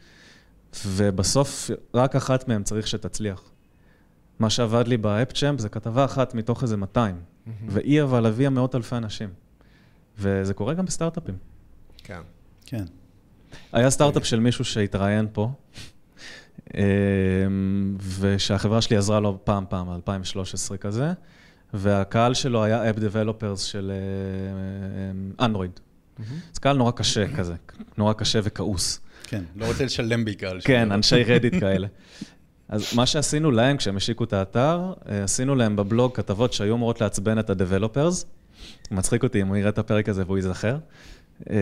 ובסוף 0.87 1.71
רק 1.95 2.17
אחת 2.17 2.49
מהן 2.49 2.63
צריך 2.63 2.87
שתצליח. 2.87 3.43
מה 4.39 4.51
שעבד 4.51 4.89
לי 4.89 4.97
באפצ'אמפ 4.97 5.61
זה 5.61 5.69
כתבה 5.69 6.05
אחת 6.05 6.35
מתוך 6.35 6.63
איזה 6.63 6.77
200, 6.77 7.15
mm-hmm. 7.17 7.51
והיא 7.69 8.03
אבל 8.03 8.27
הביאה 8.27 8.51
מאות 8.51 8.75
אלפי 8.75 8.97
אנשים. 8.97 9.29
וזה 10.19 10.55
קורה 10.55 10.75
גם 10.75 10.85
בסטארט-אפים. 10.85 11.35
כן. 12.05 12.21
כן. 12.67 12.85
היה 13.73 13.91
סטארט-אפ 13.91 14.25
של 14.25 14.41
מישהו 14.41 14.65
שהתראיין 14.65 15.27
פה, 15.33 15.51
אמ, 16.75 17.97
ושהחברה 18.21 18.81
שלי 18.81 18.97
עזרה 18.97 19.21
לו 19.21 19.39
פעם, 19.45 19.65
פעם, 19.69 19.91
2013 19.91 20.77
כזה, 20.77 21.13
והקהל 21.75 22.35
שלו 22.35 22.65
היה 22.65 22.91
App 22.91 22.97
Developers 22.97 23.59
של 23.59 23.93
אנדרואיד. 25.41 25.71
אמ, 26.21 26.25
mm-hmm. 26.25 26.55
זה 26.55 26.61
קהל 26.61 26.77
נורא 26.77 26.91
קשה 26.91 27.37
כזה, 27.37 27.55
נורא 27.97 28.13
קשה 28.13 28.41
וכעוס. 28.43 29.01
כן, 29.25 29.45
לא 29.57 29.67
רוצה 29.67 29.85
לשלם 29.85 30.25
בעיקר. 30.25 30.61
כן, 30.61 30.93
אנשי 30.93 31.23
רדיט 31.23 31.55
כאלה. 31.61 31.87
אז 32.69 32.95
מה 32.95 33.07
שעשינו 33.07 33.51
להם 33.51 33.77
כשהם 33.77 33.97
השיקו 33.97 34.25
את 34.25 34.33
האתר, 34.33 34.93
אה, 35.09 35.25
עשינו 35.25 35.55
להם 35.55 35.77
בבלוג 35.77 36.17
כתבות 36.17 36.53
שהיו 36.53 36.75
אמורות 36.75 37.01
לעצבן 37.01 37.39
את 37.39 37.51
ה-Developers. 37.51 38.25
מצחיק 38.91 39.23
אותי 39.23 39.43
אם 39.43 39.49
הוא 39.49 39.57
יראה 39.57 39.69
את 39.69 39.79
הפרק 39.79 40.09
הזה 40.09 40.23
והוא 40.27 40.37
ייזכר. 40.37 40.77
אה, 41.51 41.57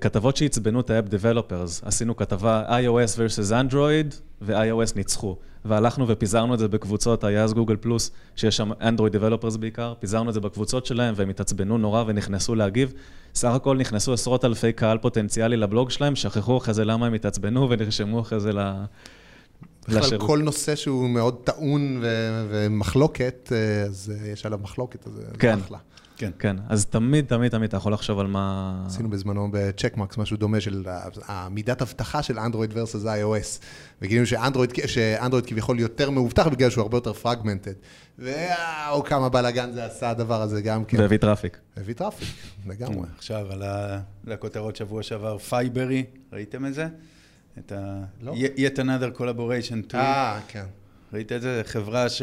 כתבות 0.00 0.36
שעצבנו 0.36 0.80
את 0.80 0.90
האפ 0.90 1.04
דבלופרס, 1.04 1.82
עשינו 1.84 2.16
כתבה 2.16 2.80
iOS 2.80 3.16
versus 3.16 3.50
Android 3.50 4.14
ו-iOS 4.42 4.96
ניצחו. 4.96 5.36
והלכנו 5.64 6.08
ופיזרנו 6.08 6.54
את 6.54 6.58
זה 6.58 6.68
בקבוצות, 6.68 7.24
היה 7.24 7.44
אז 7.44 7.54
גוגל 7.54 7.76
פלוס, 7.76 8.10
שיש 8.36 8.56
שם 8.56 8.70
אנדרואיד 8.80 9.12
דבלופרס 9.12 9.56
בעיקר, 9.56 9.94
פיזרנו 9.98 10.28
את 10.28 10.34
זה 10.34 10.40
בקבוצות 10.40 10.86
שלהם 10.86 11.14
והם 11.16 11.28
התעצבנו 11.28 11.78
נורא 11.78 12.04
ונכנסו 12.06 12.54
להגיב. 12.54 12.92
סך 13.34 13.50
הכל 13.50 13.76
נכנסו 13.76 14.12
עשרות 14.12 14.44
אלפי 14.44 14.72
קהל 14.72 14.98
פוטנציאלי 14.98 15.56
לבלוג 15.56 15.90
שלהם, 15.90 16.16
שכחו 16.16 16.56
אחרי 16.58 16.74
זה 16.74 16.84
למה 16.84 17.06
הם 17.06 17.14
התעצבנו 17.14 17.66
ונרשמו 17.70 18.20
אחרי 18.20 18.40
זה 18.40 18.52
ל... 18.52 18.72
בכלל 19.88 20.18
כל 20.18 20.38
נושא 20.38 20.76
שהוא 20.76 21.08
מאוד 21.10 21.36
טעון 21.44 22.02
ומחלוקת, 22.50 23.52
אה, 23.52 23.82
אז 23.82 24.12
אה, 24.14 24.28
יש 24.28 24.46
עליו 24.46 24.58
מחלוקת, 24.62 25.06
אז 25.06 25.12
זה 25.12 25.22
כן. 25.38 25.58
אחלה. 25.58 25.78
כן. 26.22 26.30
כן, 26.38 26.56
אז 26.68 26.86
תמיד, 26.86 27.24
תמיד, 27.26 27.50
תמיד 27.50 27.68
אתה 27.68 27.76
יכול 27.76 27.92
לחשוב 27.92 28.18
על 28.18 28.26
מה... 28.26 28.82
עשינו 28.86 29.10
בזמנו 29.10 29.48
בצ'קמקס 29.52 30.18
משהו 30.18 30.36
דומה 30.36 30.60
של 30.60 30.84
המידת 31.26 31.82
אבטחה 31.82 32.22
של 32.22 32.38
אנדרואיד 32.38 32.72
versus 32.72 33.04
iOS. 33.04 33.62
וגילינו 34.02 34.26
שאנדרואיד, 34.26 34.70
שאנדרואיד 34.86 35.46
כביכול 35.46 35.80
יותר 35.80 36.10
מאובטח 36.10 36.46
בגלל 36.46 36.70
שהוא 36.70 36.82
הרבה 36.82 36.96
יותר 36.96 37.12
fragmented. 37.12 37.72
ואו, 38.18 39.04
כמה 39.04 39.28
בלאגן 39.28 39.72
זה 39.72 39.84
עשה 39.84 40.10
הדבר 40.10 40.42
הזה 40.42 40.62
גם 40.62 40.84
כן. 40.84 41.00
והביא 41.00 41.18
traffic. 41.18 41.58
הביא 41.76 41.94
traffic, 41.94 42.28
לגמרי. 42.66 43.06
עכשיו, 43.18 43.46
על 43.52 44.32
הכותרות 44.32 44.76
שבוע 44.76 45.02
שעבר, 45.02 45.38
פייברי, 45.38 46.04
ראיתם 46.32 46.66
את 46.66 46.74
זה? 46.74 46.88
את 47.58 47.72
ה... 47.72 48.04
לא. 48.22 48.34
yet 48.56 48.76
another 48.76 49.18
collaboration 49.18 49.92
tool. 49.92 49.94
אה, 49.94 50.40
כן. 50.48 50.64
ראית 51.12 51.32
את 51.32 51.42
זה? 51.42 51.62
חברה 51.64 52.08
ש... 52.08 52.22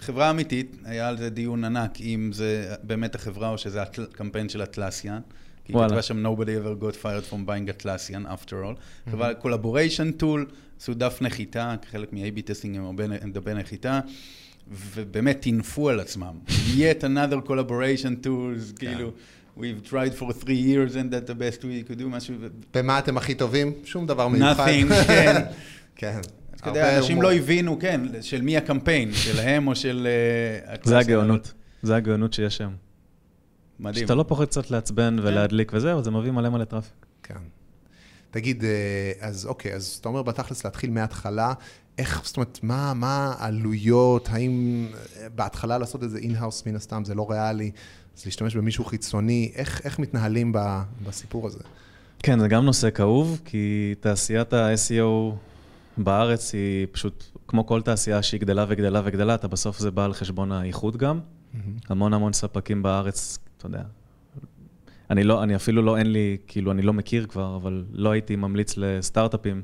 חברה 0.00 0.30
אמיתית, 0.30 0.76
היה 0.84 1.08
על 1.08 1.18
זה 1.18 1.30
דיון 1.30 1.64
ענק, 1.64 2.00
אם 2.00 2.30
זה 2.32 2.74
באמת 2.82 3.14
החברה 3.14 3.48
או 3.48 3.58
שזה 3.58 3.82
הקמפיין 3.82 4.48
של 4.48 4.62
Atlassian. 4.62 5.20
כי 5.64 5.72
היא 5.72 5.86
כתבה 5.86 6.02
שם 6.02 6.26
Nobody 6.26 6.40
ever 6.64 6.82
got 6.82 6.96
fired 7.02 7.32
from 7.32 7.46
buying 7.46 7.82
Atlassian 7.82 8.32
after 8.32 8.52
all. 8.52 9.10
חברה 9.10 9.30
collaboration 9.42 10.22
tool, 10.22 10.52
עשו 10.80 10.94
דף 10.94 11.18
נחיתה, 11.20 11.74
כחלק 11.82 12.12
מ- 12.12 12.26
AB 12.26 12.40
testing 12.44 12.76
עם 12.76 12.84
הרבה 12.84 13.04
דפי 13.32 13.54
נחיתה. 13.54 14.00
ובאמת 14.72 15.40
טינפו 15.40 15.88
על 15.88 16.00
עצמם. 16.00 16.38
yet 16.48 17.02
another 17.02 17.48
collaboration 17.48 18.26
tools, 18.26 18.78
כאילו, 18.78 19.12
we've 19.58 19.90
tried 19.90 20.14
for 20.20 20.32
three 20.32 20.60
years 20.68 20.94
and 20.94 21.12
that 21.12 21.26
the 21.26 21.34
best 21.34 21.62
we 21.62 21.90
could 21.90 22.00
do, 22.00 22.04
משהו... 22.06 22.34
במה 22.74 22.98
אתם 22.98 23.16
הכי 23.16 23.34
טובים? 23.34 23.72
שום 23.84 24.06
דבר 24.06 24.28
מיוחד. 24.28 24.66
nothing, 24.66 25.06
כן. 25.06 25.42
כן. 25.96 26.20
אתה 26.60 26.68
יודע, 26.68 26.98
אנשים 26.98 27.22
לא 27.22 27.32
הבינו, 27.32 27.78
כן, 27.78 28.00
של 28.20 28.42
מי 28.42 28.56
הקמפיין, 28.56 29.12
שלהם 29.24 29.68
או 29.68 29.74
של... 29.74 30.08
אה, 30.66 30.76
זה 30.84 30.98
הגאונות, 30.98 31.52
זה 31.82 31.96
הגאונות 31.96 32.32
שיש 32.32 32.56
שם. 32.56 32.70
מדהים. 33.80 34.04
שאתה 34.04 34.14
לא 34.14 34.22
פוחד 34.22 34.44
קצת 34.44 34.70
לעצבן 34.70 35.16
ולהדליק 35.22 35.72
וזהו, 35.74 36.02
זה 36.02 36.10
מביא 36.10 36.30
מלא 36.30 36.48
מלא 36.48 36.64
traffic. 36.64 37.06
כן. 37.22 37.34
תגיד, 38.30 38.64
אה, 38.64 39.12
אז 39.20 39.46
אוקיי, 39.46 39.74
אז 39.74 39.98
אתה 40.00 40.08
אומר 40.08 40.22
בתכלס 40.22 40.64
להתחיל 40.64 40.90
מההתחלה, 40.90 41.52
איך, 41.98 42.22
זאת 42.24 42.36
אומרת, 42.36 42.58
מה, 42.62 42.94
מה 42.94 43.34
העלויות, 43.38 44.28
האם 44.32 44.86
אה, 44.94 45.28
בהתחלה 45.34 45.78
לעשות 45.78 46.02
איזה 46.02 46.18
in-house 46.18 46.66
מן 46.66 46.76
הסתם, 46.76 47.04
זה 47.04 47.14
לא 47.14 47.30
ריאלי, 47.30 47.70
אז 48.18 48.24
להשתמש 48.24 48.56
במישהו 48.56 48.84
חיצוני, 48.84 49.52
איך, 49.54 49.80
איך 49.84 49.98
מתנהלים 49.98 50.52
ב, 50.52 50.58
בסיפור 51.06 51.46
הזה? 51.46 51.58
כן, 52.22 52.40
זה 52.40 52.48
גם 52.48 52.64
נושא 52.64 52.90
כאוב, 52.90 53.40
כי 53.44 53.94
תעשיית 54.00 54.52
ה-SEO 54.52 55.34
בארץ 56.04 56.54
היא 56.54 56.86
פשוט, 56.92 57.24
כמו 57.48 57.66
כל 57.66 57.82
תעשייה 57.82 58.22
שהיא 58.22 58.40
גדלה 58.40 58.64
וגדלה 58.68 59.02
וגדלה, 59.04 59.34
אתה 59.34 59.48
בסוף 59.48 59.78
זה 59.78 59.90
בא 59.90 60.04
על 60.04 60.12
חשבון 60.12 60.52
האיכות 60.52 60.96
גם. 60.96 61.20
Mm-hmm. 61.20 61.58
המון 61.88 62.14
המון 62.14 62.32
ספקים 62.32 62.82
בארץ, 62.82 63.38
אתה 63.56 63.66
יודע. 63.66 63.82
אני 65.10 65.24
לא, 65.24 65.42
אני 65.42 65.56
אפילו 65.56 65.82
לא, 65.82 65.96
אין 65.96 66.12
לי, 66.12 66.36
כאילו, 66.46 66.72
אני 66.72 66.82
לא 66.82 66.92
מכיר 66.92 67.26
כבר, 67.26 67.56
אבל 67.56 67.84
לא 67.92 68.10
הייתי 68.10 68.36
ממליץ 68.36 68.74
לסטארט-אפים 68.76 69.62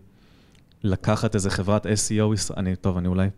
לקחת 0.82 1.34
איזה 1.34 1.50
חברת 1.50 1.86
SEO, 1.86 2.52
אני, 2.56 2.76
טוב, 2.76 2.96
אני 2.96 3.08
אולי 3.08 3.28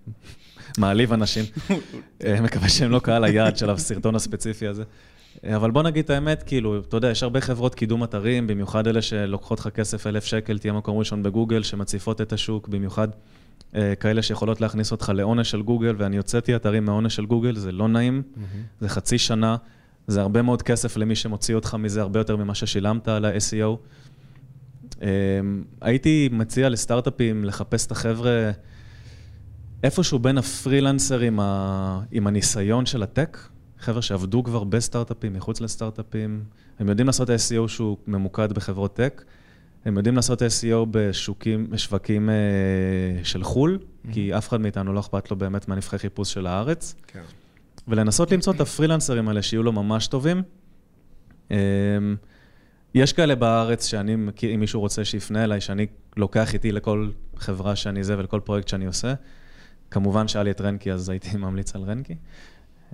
מעליב 0.79 1.13
אנשים, 1.13 1.45
אה, 2.25 2.41
מקווה 2.41 2.69
שהם 2.69 2.91
לא 2.91 2.99
קהל 2.99 3.25
היעד 3.25 3.57
של 3.57 3.71
הסרטון 3.71 4.15
הספציפי 4.15 4.67
הזה. 4.67 4.85
אה, 5.45 5.57
אבל 5.57 5.71
בוא 5.71 5.83
נגיד 5.83 6.05
את 6.05 6.11
האמת, 6.11 6.43
כאילו, 6.43 6.79
אתה 6.79 6.97
יודע, 6.97 7.11
יש 7.11 7.23
הרבה 7.23 7.41
חברות 7.41 7.75
קידום 7.75 8.05
אתרים, 8.05 8.47
במיוחד 8.47 8.87
אלה 8.87 9.03
שלוקחות 9.03 9.59
לך 9.59 9.69
כסף 9.69 10.07
אלף 10.07 10.25
שקל, 10.25 10.59
תהיה 10.59 10.73
מקום 10.73 10.99
ראשון 10.99 11.23
בגוגל, 11.23 11.63
שמציפות 11.63 12.21
את 12.21 12.33
השוק, 12.33 12.69
במיוחד 12.69 13.09
אה, 13.75 13.95
כאלה 13.95 14.23
שיכולות 14.23 14.61
להכניס 14.61 14.93
אותך 14.93 15.13
לעונש 15.15 15.51
של 15.51 15.63
גוגל, 15.63 15.95
ואני 15.99 16.17
הוצאתי 16.17 16.57
אתרים 16.57 16.85
מעונש 16.85 17.17
של 17.17 17.27
גוגל, 17.27 17.57
זה 17.57 17.73
לא 17.73 17.89
נעים, 17.89 18.23
mm-hmm. 18.23 18.41
זה 18.81 18.89
חצי 18.89 19.19
שנה, 19.19 19.57
זה 20.07 20.21
הרבה 20.21 20.43
מאוד 20.43 20.63
כסף 20.63 20.97
למי 20.97 21.17
שמוציא 21.17 21.55
אותך 21.55 21.75
מזה, 21.75 22.01
הרבה 22.01 22.21
יותר 22.21 22.37
ממה 22.37 22.55
ששילמת 22.55 23.09
על 23.09 23.25
ה-SEO. 23.25 23.77
הייתי 25.81 26.29
מציע 26.33 26.69
לסטארט-אפים 26.69 27.45
לחפש 27.45 27.87
את 27.87 27.91
החבר'ה 27.91 28.51
איפשהו 29.83 30.19
בין 30.19 30.39
הפרילנסר 30.39 31.21
עם, 31.21 31.41
ה... 31.41 32.01
עם 32.11 32.27
הניסיון 32.27 32.87
של 32.87 33.03
הטק, 33.03 33.39
חבר'ה 33.81 34.03
שעבדו 34.03 34.45
כבר 34.45 34.65
בסטארט-אפים, 34.65 35.33
מחוץ 35.33 35.61
לסטארט-אפים, 35.61 36.45
הם 36.79 36.89
יודעים 36.89 37.07
לעשות 37.07 37.31
SEO 37.31 37.69
שהוא 37.69 37.97
ממוקד 38.07 38.53
בחברות 38.53 38.95
טק, 38.95 39.25
הם 39.85 39.97
יודעים 39.97 40.17
לעשות 40.17 40.43
SEO 40.43 40.87
בשוקים, 40.91 41.71
בשווקים 41.71 42.31
אה, 42.31 42.35
של 43.25 43.45
חו"ל, 43.45 43.79
mm-hmm. 43.79 44.13
כי 44.13 44.37
אף 44.39 44.49
אחד 44.49 44.61
מאיתנו 44.61 44.93
לא 44.93 45.01
אכפת 45.01 45.31
לו 45.31 45.37
באמת 45.37 45.69
מהנבחרי 45.69 45.99
חיפוש 45.99 46.33
של 46.33 46.47
הארץ. 46.47 46.95
כן. 47.07 47.23
ולנסות 47.89 48.33
למצוא 48.33 48.53
את 48.53 48.61
הפרילנסרים 48.61 49.29
האלה 49.29 49.43
שיהיו 49.43 49.63
לו 49.63 49.73
ממש 49.73 50.07
טובים. 50.07 50.43
אה, 51.51 51.57
יש 52.95 53.13
כאלה 53.13 53.35
בארץ 53.35 53.87
שאני 53.87 54.15
אם 54.55 54.61
מישהו 54.61 54.81
רוצה 54.81 55.05
שיפנה 55.05 55.45
אליי, 55.45 55.61
שאני 55.61 55.87
לוקח 56.17 56.55
איתי 56.55 56.73
לכל 56.73 57.11
חברה 57.37 57.77
שאני 57.77 58.05
זה 58.05 58.19
ולכל 58.19 58.41
פרויקט 58.41 58.69
שאני 58.69 58.87
עושה. 58.87 59.15
כמובן 59.91 60.29
שהיה 60.29 60.43
לי 60.43 60.51
את 60.51 60.61
רנקי, 60.61 60.93
אז 60.93 61.09
הייתי 61.09 61.37
ממליץ 61.47 61.75
על 61.75 61.83
רנקי. 61.83 62.17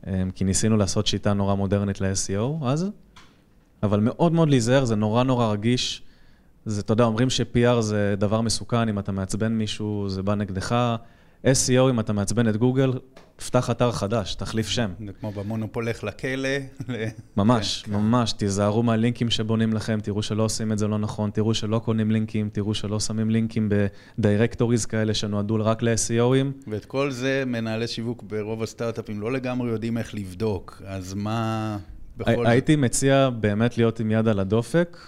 אמ, 0.07 0.31
כי 0.31 0.45
ניסינו 0.45 0.77
לעשות 0.77 1.07
שיטה 1.07 1.33
נורא 1.33 1.55
מודרנית 1.55 2.01
ל-SEO 2.01 2.65
אז, 2.67 2.91
אבל 3.83 4.01
מאוד 4.01 4.33
מאוד 4.33 4.49
להיזהר, 4.49 4.85
זה 4.85 4.97
נורא 4.97 5.23
נורא 5.23 5.53
רגיש. 5.53 6.03
זה, 6.67 6.81
אתה 6.81 6.93
יודע, 6.93 7.05
אומרים 7.05 7.31
ש-PR 7.31 7.81
זה 7.81 8.15
דבר 8.19 8.41
מסוכן, 8.41 8.89
אם 8.89 8.99
אתה 8.99 9.13
מעצבן 9.13 9.53
מישהו, 9.53 10.09
זה 10.09 10.23
בא 10.23 10.35
נגדך. 10.35 10.97
SEO, 11.45 11.91
אם 11.91 12.01
אתה 12.01 12.13
מעצבן 12.13 12.49
את 12.49 12.57
גוגל, 12.57 12.93
תפתח 13.37 13.71
אתר 13.71 13.93
חדש, 13.93 14.35
תחליף 14.35 14.69
שם. 14.69 14.93
זה 15.07 15.13
כמו 15.21 15.33
במונופול 15.33 15.89
לך 15.89 16.05
לכלא. 16.05 16.49
ממש, 17.37 17.83
כן, 17.83 17.93
כן. 17.93 17.99
ממש, 17.99 18.33
תיזהרו 18.33 18.83
מהלינקים 18.83 19.31
שבונים 19.31 19.73
לכם, 19.73 19.99
תראו 20.03 20.23
שלא 20.23 20.43
עושים 20.43 20.73
את 20.73 20.79
זה 20.79 20.89
לא 20.89 20.99
נכון, 20.99 21.31
תראו 21.31 21.55
שלא 21.55 21.79
קונים 21.79 22.11
לינקים, 22.11 22.49
תראו 22.53 22.75
שלא 22.75 23.01
שמים 23.01 23.31
לינקים 23.31 23.69
בדירקטוריז 24.19 24.87
כאלה 24.87 25.15
שנועדו 25.15 25.57
רק 25.61 25.83
ל-SEOים. 25.83 26.71
ואת 26.71 26.85
כל 26.85 27.11
זה 27.11 27.43
מנהלי 27.47 27.87
שיווק 27.87 28.23
ברוב 28.23 28.63
הסטארט-אפים 28.63 29.21
לא 29.21 29.33
לגמרי 29.33 29.71
יודעים 29.71 29.99
איך 29.99 30.15
לבדוק, 30.15 30.83
אז 30.87 31.15
מה 31.15 31.79
בכל? 32.17 32.47
הייתי 32.47 32.77
מציע 32.77 33.31
באמת 33.31 33.79
להיות 33.79 34.01
עם 34.01 34.11
יד 34.11 34.29
על 34.29 34.41
הדופק, 34.41 34.99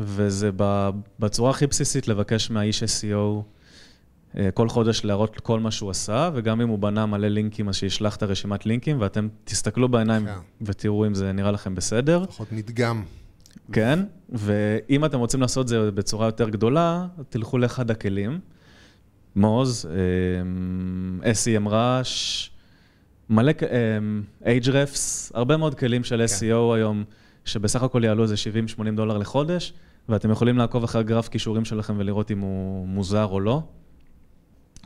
וזה 0.00 0.50
בצורה 1.18 1.50
הכי 1.50 1.66
בסיסית 1.66 2.08
לבקש 2.08 2.50
מהאיש 2.50 2.82
SEO. 2.82 3.55
אה, 4.36 4.50
כל 4.50 4.68
חודש 4.68 5.04
להראות 5.04 5.40
כל 5.40 5.60
מה 5.60 5.70
שהוא 5.70 5.90
עשה, 5.90 6.30
וגם 6.34 6.60
אם 6.60 6.68
הוא 6.68 6.78
בנה 6.78 7.06
מלא 7.06 7.28
לינקים, 7.28 7.68
אז 7.68 7.76
שישלח 7.76 8.16
את 8.16 8.22
הרשימת 8.22 8.66
לינקים, 8.66 9.00
ואתם 9.00 9.28
תסתכלו 9.44 9.88
בעיניים 9.88 10.26
כן. 10.26 10.38
ותראו 10.62 11.06
אם 11.06 11.14
זה 11.14 11.32
נראה 11.32 11.50
לכם 11.50 11.74
בסדר. 11.74 12.22
לפחות 12.22 12.52
מדגם. 12.52 13.02
כן, 13.72 13.98
ואם 14.28 15.04
אתם 15.04 15.18
רוצים 15.18 15.40
לעשות 15.40 15.64
את 15.64 15.68
זה 15.68 15.90
בצורה 15.90 16.26
יותר 16.26 16.48
גדולה, 16.48 17.06
תלכו 17.28 17.58
לאחד 17.58 17.90
הכלים. 17.90 18.40
מוז, 19.36 19.88
אה, 21.22 21.32
SEM 21.32 21.66
rush, 21.66 22.50
מלא, 23.30 23.52
אה, 24.42 24.58
Ahrefs, 24.58 25.30
הרבה 25.34 25.56
מאוד 25.56 25.74
כלים 25.74 26.04
של 26.04 26.24
SEO 26.24 26.40
כן. 26.40 26.76
היום, 26.76 27.04
שבסך 27.44 27.82
הכל 27.82 28.04
יעלו 28.04 28.22
איזה 28.22 28.34
70-80 28.36 28.96
דולר 28.96 29.18
לחודש, 29.18 29.72
ואתם 30.08 30.30
יכולים 30.30 30.58
לעקוב 30.58 30.84
אחרי 30.84 31.00
הגרף 31.00 31.28
קישורים 31.28 31.64
שלכם 31.64 31.94
ולראות 31.98 32.30
אם 32.30 32.38
הוא 32.38 32.88
מוזר 32.88 33.24
או 33.24 33.40
לא. 33.40 33.62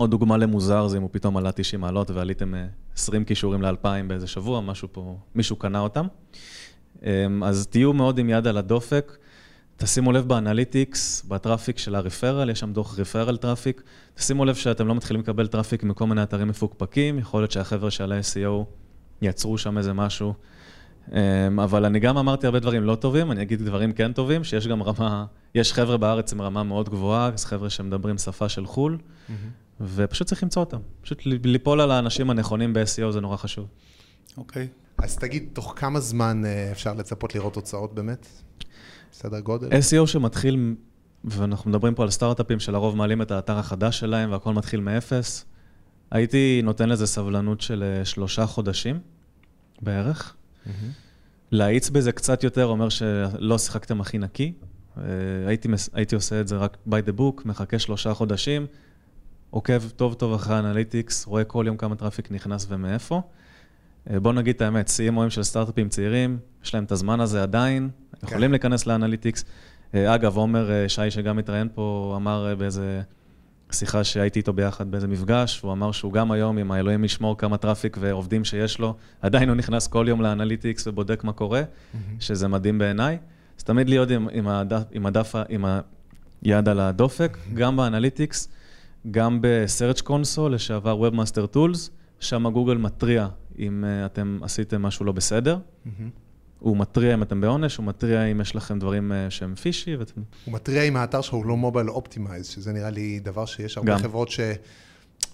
עוד 0.00 0.10
דוגמה 0.10 0.36
למוזר 0.36 0.88
זה 0.88 0.96
אם 0.96 1.02
הוא 1.02 1.10
פתאום 1.12 1.36
עלה 1.36 1.52
90 1.52 1.80
מעלות 1.80 2.10
ועליתם 2.10 2.54
20 2.94 3.22
אה, 3.22 3.26
קישורים 3.26 3.62
ל-2000 3.62 3.86
באיזה 4.06 4.26
שבוע, 4.26 4.60
משהו 4.60 4.88
פה, 4.92 5.16
מישהו 5.34 5.56
קנה 5.56 5.80
אותם. 5.80 6.06
אמ, 7.02 7.44
אז 7.44 7.66
תהיו 7.66 7.92
מאוד 7.92 8.18
עם 8.18 8.30
יד 8.30 8.46
על 8.46 8.56
הדופק. 8.56 9.16
תשימו 9.76 10.12
לב 10.12 10.28
ב-analytics, 10.28 11.24
ב-traffic 11.28 11.78
של 11.78 11.94
ה-referral, 11.94 12.50
יש 12.50 12.60
שם 12.60 12.72
דוח 12.72 12.98
referral 12.98 13.36
traffic. 13.36 13.82
תשימו 14.14 14.44
לב 14.44 14.54
שאתם 14.54 14.86
לא 14.86 14.94
מתחילים 14.94 15.22
לקבל 15.22 15.46
traffic 15.46 15.82
מכל 15.82 16.06
מיני 16.06 16.22
אתרים 16.22 16.48
מפוקפקים, 16.48 17.18
יכול 17.18 17.40
להיות 17.40 17.50
שהחבר'ה 17.50 17.90
של 17.90 18.12
ה-SEO 18.12 18.64
יצרו 19.22 19.58
שם 19.58 19.78
איזה 19.78 19.92
משהו. 19.92 20.34
אמ, 21.12 21.60
אבל 21.60 21.84
אני 21.84 22.00
גם 22.00 22.18
אמרתי 22.18 22.46
הרבה 22.46 22.60
דברים 22.60 22.84
לא 22.84 22.94
טובים, 22.94 23.32
אני 23.32 23.42
אגיד 23.42 23.62
דברים 23.62 23.92
כן 23.92 24.12
טובים, 24.12 24.44
שיש 24.44 24.66
גם 24.66 24.82
רמה, 24.82 25.24
יש 25.54 25.72
חבר'ה 25.72 25.96
בארץ 25.96 26.32
עם 26.32 26.42
רמה 26.42 26.62
מאוד 26.62 26.88
גבוהה, 26.88 27.30
אז 27.34 27.44
חבר'ה 27.44 27.70
שמדברים 27.70 28.18
שפה 28.18 28.48
של 28.48 28.66
חו"ל. 28.66 28.98
Mm-hmm. 28.98 29.32
ופשוט 29.80 30.26
צריך 30.26 30.42
למצוא 30.42 30.62
אותם. 30.62 30.78
פשוט 31.00 31.18
ליפול 31.26 31.80
על 31.80 31.90
האנשים 31.90 32.30
הנכונים 32.30 32.72
ב-SEO 32.72 33.10
זה 33.10 33.20
נורא 33.20 33.36
חשוב. 33.36 33.66
אוקיי. 34.36 34.68
Okay. 34.72 35.04
אז 35.04 35.16
תגיד, 35.16 35.48
תוך 35.52 35.74
כמה 35.76 36.00
זמן 36.00 36.42
אה, 36.44 36.72
אפשר 36.72 36.94
לצפות 36.94 37.34
לראות 37.34 37.54
תוצאות 37.54 37.94
באמת? 37.94 38.26
סדר 39.12 39.40
גודל? 39.40 39.68
SEO 39.68 40.06
שמתחיל, 40.06 40.74
ואנחנו 41.24 41.70
מדברים 41.70 41.94
פה 41.94 42.02
על 42.02 42.10
סטארט-אפים 42.10 42.60
שלרוב 42.60 42.96
מעלים 42.96 43.22
את 43.22 43.30
האתר 43.30 43.58
החדש 43.58 44.00
שלהם 44.00 44.32
והכל 44.32 44.54
מתחיל 44.54 44.80
מאפס, 44.80 45.44
הייתי 46.10 46.60
נותן 46.64 46.88
לזה 46.88 47.06
סבלנות 47.06 47.60
של 47.60 47.82
אה, 47.82 48.04
שלושה 48.04 48.46
חודשים 48.46 49.00
בערך. 49.82 50.34
Mm-hmm. 50.66 50.70
להאיץ 51.50 51.90
בזה 51.90 52.12
קצת 52.12 52.44
יותר 52.44 52.66
אומר 52.66 52.88
שלא 52.88 53.58
שיחקתם 53.58 54.00
הכי 54.00 54.18
נקי. 54.18 54.52
אה, 54.98 55.02
הייתי, 55.46 55.68
הייתי 55.92 56.14
עושה 56.14 56.40
את 56.40 56.48
זה 56.48 56.56
רק 56.56 56.76
by 56.88 57.08
the 57.08 57.20
book, 57.20 57.42
מחכה 57.44 57.78
שלושה 57.78 58.14
חודשים. 58.14 58.66
עוקב 59.50 59.88
טוב 59.96 60.14
טוב 60.14 60.32
אחרי 60.34 60.56
ה-analytics, 60.56 61.26
רואה 61.26 61.44
כל 61.44 61.64
יום 61.66 61.76
כמה 61.76 61.96
traffic 61.96 62.30
נכנס 62.30 62.66
ומאיפה. 62.68 63.20
אה, 64.10 64.20
בוא 64.20 64.32
נגיד 64.32 64.54
את 64.54 64.62
האמת, 64.62 64.88
CMO-ים 64.88 65.30
של 65.30 65.42
סטארט-אפים 65.42 65.88
צעירים, 65.88 66.38
יש 66.64 66.74
להם 66.74 66.84
את 66.84 66.92
הזמן 66.92 67.20
הזה 67.20 67.42
עדיין, 67.42 67.90
כן. 68.20 68.26
יכולים 68.26 68.50
להיכנס 68.50 68.86
ל-analytics. 68.86 69.44
אה, 69.94 70.14
אגב, 70.14 70.36
עומר 70.36 70.70
אה, 70.70 70.88
שי, 70.88 71.10
שגם 71.10 71.38
התראיין 71.38 71.68
פה, 71.74 72.14
אמר 72.16 72.54
באיזה 72.58 73.02
שיחה 73.72 74.04
שהייתי 74.04 74.38
איתו 74.38 74.52
ביחד 74.52 74.90
באיזה 74.90 75.08
מפגש, 75.08 75.60
הוא 75.60 75.72
אמר 75.72 75.92
שהוא 75.92 76.12
גם 76.12 76.32
היום, 76.32 76.58
עם 76.58 76.72
האלוהים 76.72 77.04
ישמור 77.04 77.38
כמה 77.38 77.56
traffic 77.56 77.96
ועובדים 78.00 78.44
שיש 78.44 78.78
לו, 78.78 78.94
עדיין 79.22 79.48
הוא 79.48 79.56
נכנס 79.56 79.86
כל 79.86 80.06
יום 80.08 80.20
ל-analytics 80.20 80.86
ובודק 80.86 81.24
מה 81.24 81.32
קורה, 81.32 81.62
mm-hmm. 81.62 81.96
שזה 82.20 82.48
מדהים 82.48 82.78
בעיניי. 82.78 83.18
אז 83.58 83.64
תמיד 83.64 83.88
להיות 83.88 84.10
עם, 84.10 84.28
עם, 84.32 84.48
הדף, 84.48 84.82
עם, 84.92 85.06
הדף, 85.06 85.34
עם 85.48 85.64
היד 86.42 86.68
על 86.68 86.80
הדופק, 86.80 87.36
mm-hmm. 87.36 87.54
גם 87.54 87.76
ב-analytics. 87.76 88.48
גם 89.10 89.40
ב-search 89.40 90.02
console, 90.02 90.48
לשעבר 90.50 91.08
Webmaster 91.08 91.54
Tools, 91.56 91.90
שם 92.20 92.48
גוגל 92.48 92.76
מתריע 92.76 93.28
אם 93.58 93.84
uh, 93.84 94.06
אתם 94.06 94.38
עשיתם 94.42 94.82
משהו 94.82 95.04
לא 95.04 95.12
בסדר. 95.12 95.58
Mm-hmm. 95.58 95.88
הוא 96.60 96.76
מתריע 96.76 97.14
אם 97.14 97.22
אתם 97.22 97.40
בעונש, 97.40 97.76
הוא 97.76 97.86
מתריע 97.86 98.24
אם 98.24 98.40
יש 98.40 98.56
לכם 98.56 98.78
דברים 98.78 99.12
אה, 99.12 99.30
שהם 99.30 99.54
fishy, 99.54 99.96
ואתם... 99.96 100.20
הוא 100.44 100.54
מתריע 100.54 100.82
אם 100.82 100.96
האתר 100.96 101.20
שלך 101.20 101.34
הוא 101.34 101.46
לא 101.46 101.56
mobile 101.56 101.90
optimized, 101.90 102.46
שזה 102.46 102.72
נראה 102.72 102.90
לי 102.90 103.20
דבר 103.20 103.44
שיש 103.44 103.76
הרבה 103.76 103.92
גם. 103.92 103.98
חברות 103.98 104.28
ש... 104.28 104.40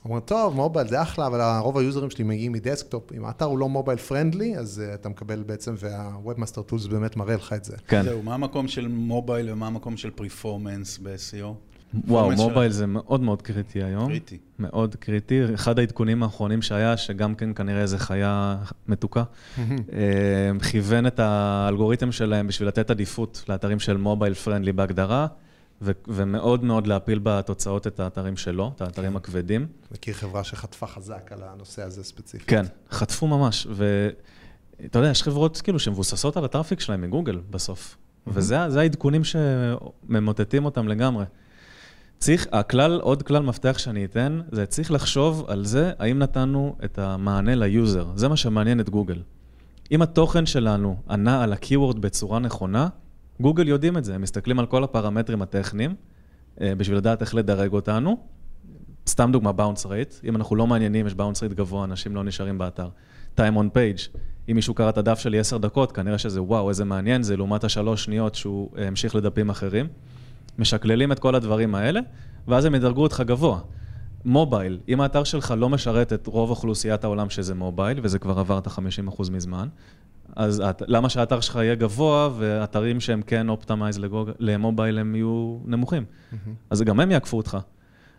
אומרים, 0.05 0.21
טוב, 0.21 0.55
mobile 0.55 0.89
זה 0.89 1.03
אחלה, 1.03 1.27
אבל 1.27 1.41
רוב 1.61 1.79
ה 1.79 1.84
users 1.84 2.11
שלי 2.11 2.25
מגיעים 2.25 2.53
מ 2.53 2.60
desktop. 2.60 3.13
אם 3.13 3.25
האתר 3.25 3.45
הוא 3.45 3.59
לא 3.59 3.69
mobile 3.69 3.99
friendly, 3.99 4.57
אז 4.57 4.83
uh, 4.85 4.95
אתה 4.95 5.09
מקבל 5.09 5.43
בעצם, 5.43 5.75
וה 5.79 5.95
Webmaster 5.95 6.71
Tools 6.71 6.89
באמת 6.91 7.17
מראה 7.17 7.35
לך 7.35 7.53
את 7.53 7.65
זה. 7.65 7.77
כן. 7.89 8.03
זהו, 8.03 8.23
מה 8.23 8.35
המקום 8.35 8.69
של 8.69 8.89
mobile 8.89 9.51
ומה 9.51 9.67
המקום 9.67 9.97
של 9.97 10.11
performance 10.11 10.99
ב-SEO? 10.99 11.76
וואו, 11.95 12.31
mobile 12.33 12.73
זה 12.73 12.87
מאוד 12.87 13.21
מאוד 13.21 13.43
קריטי 13.43 13.83
היום. 13.83 14.07
קריטי. 14.07 14.39
מאוד 14.59 14.95
קריטי. 14.95 15.55
אחד 15.55 15.79
העדכונים 15.79 16.23
האחרונים 16.23 16.63
שהיה, 16.63 16.97
שגם 16.97 17.35
כן 17.35 17.55
כנראה 17.55 17.81
איזה 17.81 17.99
חיה 17.99 18.57
מתוקה, 18.89 19.23
אה, 19.59 19.65
כיוון 20.71 21.07
את 21.07 21.21
האלגוריתם 21.21 22.13
שלהם 22.13 22.47
בשביל 22.47 22.69
לתת 22.69 22.91
עדיפות 22.91 23.45
לאתרים 23.49 23.79
של 23.79 23.97
מובייל 23.97 24.35
פרנדלי 24.35 24.73
בהגדרה, 24.73 25.27
ו- 25.83 25.93
ומאוד 26.09 26.65
מאוד 26.65 26.87
להפיל 26.87 27.21
בתוצאות 27.23 27.87
את 27.87 28.01
האתרים 28.01 28.37
שלו, 28.37 28.73
את 28.77 28.81
האתרים 28.81 29.17
הכבדים. 29.17 29.67
מכיר 29.93 30.15
חברה 30.15 30.45
שחטפה 30.45 30.87
חזק 30.87 31.33
על 31.33 31.43
הנושא 31.43 31.83
הזה 31.83 32.05
ספציפית. 32.05 32.49
כן, 32.49 32.65
חטפו 32.91 33.27
ממש, 33.27 33.67
ואתה 33.71 34.99
יודע, 34.99 35.11
יש 35.11 35.23
חברות 35.23 35.61
כאילו 35.61 35.79
שמבוססות 35.79 36.37
על 36.37 36.45
הטראפיק 36.45 36.81
שלהם 36.81 37.01
מגוגל 37.01 37.41
בסוף, 37.51 37.97
וזה 38.27 38.71
זה 38.71 38.81
העדכונים 38.81 39.23
שממוטטים 39.25 40.65
אותם 40.65 40.89
לגמרי. 40.89 41.25
צריך, 42.19 42.47
הכלל, 42.53 43.01
עוד 43.01 43.23
כלל 43.23 43.43
מפתח 43.43 43.79
שאני 43.79 44.05
אתן, 44.05 44.41
זה 44.53 44.67
צריך 44.67 44.91
לחשוב 44.91 45.45
על 45.49 45.65
זה, 45.65 45.93
האם 45.99 46.19
נתנו 46.19 46.77
את 46.85 46.99
המענה 46.99 47.55
ל 47.55 47.63
user. 47.63 48.07
זה 48.15 48.29
מה 48.29 48.37
שמעניין 48.37 48.81
את 48.81 48.91
גוגל. 48.91 49.23
אם 49.93 50.03
התוכן 50.03 50.47
שלנו 50.47 50.97
ענה 51.11 51.43
על 51.43 51.53
ה-keyword 51.53 51.99
בצורה 52.01 52.39
נכונה, 52.39 52.89
גוגל 53.41 53.69
יודעים 53.69 53.97
את 53.97 54.05
זה, 54.05 54.15
הם 54.15 54.23
מסתכלים 54.23 54.59
על 54.59 54.67
כל 54.67 54.85
הפרמטרים 54.85 55.43
הטכניים, 55.43 55.95
אה, 56.61 56.75
בשביל 56.75 56.97
לדעת 56.97 57.21
איך 57.21 57.35
לדרג 57.35 57.73
אותנו. 57.73 58.17
סתם 59.09 59.31
דוגמה, 59.33 59.51
bounce 59.51 59.85
rate, 59.85 60.27
אם 60.29 60.37
אנחנו 60.37 60.57
לא 60.57 60.67
מעניינים, 60.67 61.07
יש 61.07 61.13
bounce 61.13 61.51
rate 61.51 61.55
גבוה, 61.55 61.85
אנשים 61.85 62.17
לא 62.17 62.25
נשארים 62.25 62.59
באתר. 62.59 62.89
time 63.37 63.55
on 63.57 63.77
page, 63.77 64.19
אם 64.51 64.57
מישהו 64.57 64.75
קרא 64.75 64.89
את 64.89 64.99
הדף 64.99 65.19
שלי 65.19 65.39
עשר 65.39 65.59
דקות, 65.59 65.93
כנראה 65.93 66.19
שזה 66.19 66.43
וואו, 66.43 66.69
איזה 66.69 66.85
מעניין 66.85 67.23
זה, 67.23 67.37
לעומת 67.37 67.65
השלוש 67.65 68.05
שניות 68.05 68.35
שהוא 68.35 68.71
אה, 68.79 68.87
המשיך 68.87 69.15
לדפים 69.15 69.51
אחרים. 69.51 69.87
משקללים 70.59 71.13
את 71.13 71.19
כל 71.19 71.35
הדברים 71.35 71.75
האלה, 71.75 72.01
ואז 72.49 72.65
הם 72.65 72.75
ידרגו 72.75 73.03
אותך 73.03 73.23
גבוה. 73.27 73.61
mobile, 74.25 74.79
אם 74.89 75.01
האתר 75.01 75.25
שלך 75.25 75.55
לא 75.57 75.69
משרת 75.69 76.13
את 76.13 76.27
רוב 76.27 76.51
אוכלוסיית 76.51 77.05
העולם 77.05 77.31
שזה 77.31 77.55
mobile, 77.55 78.01
וזה 78.03 78.19
כבר 78.19 78.39
עבר 78.39 78.59
את 78.59 78.67
ה-50% 78.67 79.31
מזמן, 79.31 79.69
אז 80.37 80.61
את, 80.61 80.83
למה 80.87 81.09
שהאתר 81.09 81.41
שלך 81.41 81.57
יהיה 81.57 81.75
גבוה, 81.75 82.29
ואתרים 82.39 83.01
שהם 83.01 83.23
כן 83.23 83.49
optimized 83.49 84.01
ל 84.39 84.47
mobile 84.47 84.99
הם 84.99 85.15
יהיו 85.15 85.59
נמוכים? 85.65 86.05
אז 86.71 86.83
גם 86.83 87.01
הם 87.01 87.11
יעקפו 87.11 87.37
אותך. 87.37 87.59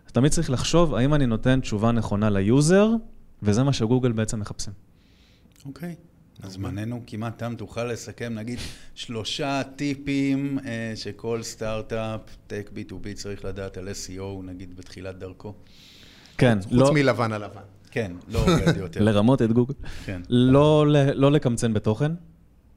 אז 0.06 0.12
תמיד 0.12 0.32
צריך 0.32 0.50
לחשוב, 0.50 0.95
האם 0.95 1.13
אני 1.13 1.26
נותן 1.26 1.60
תשובה 1.60 1.91
נכונה 1.91 2.30
ל 2.30 2.39
user, 2.39 2.89
וזה 3.43 3.63
מה 3.63 3.73
שגוגל 3.73 4.12
בעצם 4.12 4.39
מחפשים. 4.39 4.73
אוקיי. 5.65 5.95
אז 6.43 6.52
זמננו 6.52 7.04
כמעט 7.08 7.38
תם, 7.38 7.54
תוכל 7.58 7.84
לסכם, 7.84 8.34
נגיד, 8.34 8.60
שלושה 8.95 9.62
טיפים 9.76 10.60
אה, 10.65 10.93
שכל 10.95 11.43
סטארט-אפ, 11.43 12.21
טק 12.47 12.69
B2B 12.76 13.13
צריך 13.13 13.45
לדעת 13.45 13.78
על 13.78 13.89
SEO, 13.89 14.43
נגיד 14.43 14.78
בתחילת 14.78 15.17
דרכו. 15.17 15.54
כן, 16.38 16.58
חוץ 16.62 16.71
לא, 16.71 16.93
מלבן 16.93 17.34
על 17.34 17.43
לבן. 17.43 17.62
כן, 17.91 18.12
לא 18.28 18.39
עובד 18.39 18.78
יותר. 18.78 19.04
לרמות 19.06 19.41
את 19.41 19.52
גוגל. 19.52 19.73
כן. 20.06 20.21
לא, 20.30 20.86
לא 21.13 21.32
לקמצן 21.32 21.73
בתוכן. 21.73 22.12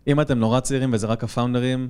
אם 0.07 0.20
אתם 0.20 0.38
נורא 0.38 0.61
צעירים 0.61 0.92
וזה 0.92 1.07
רק 1.07 1.25
הפאונדרים, 1.25 1.88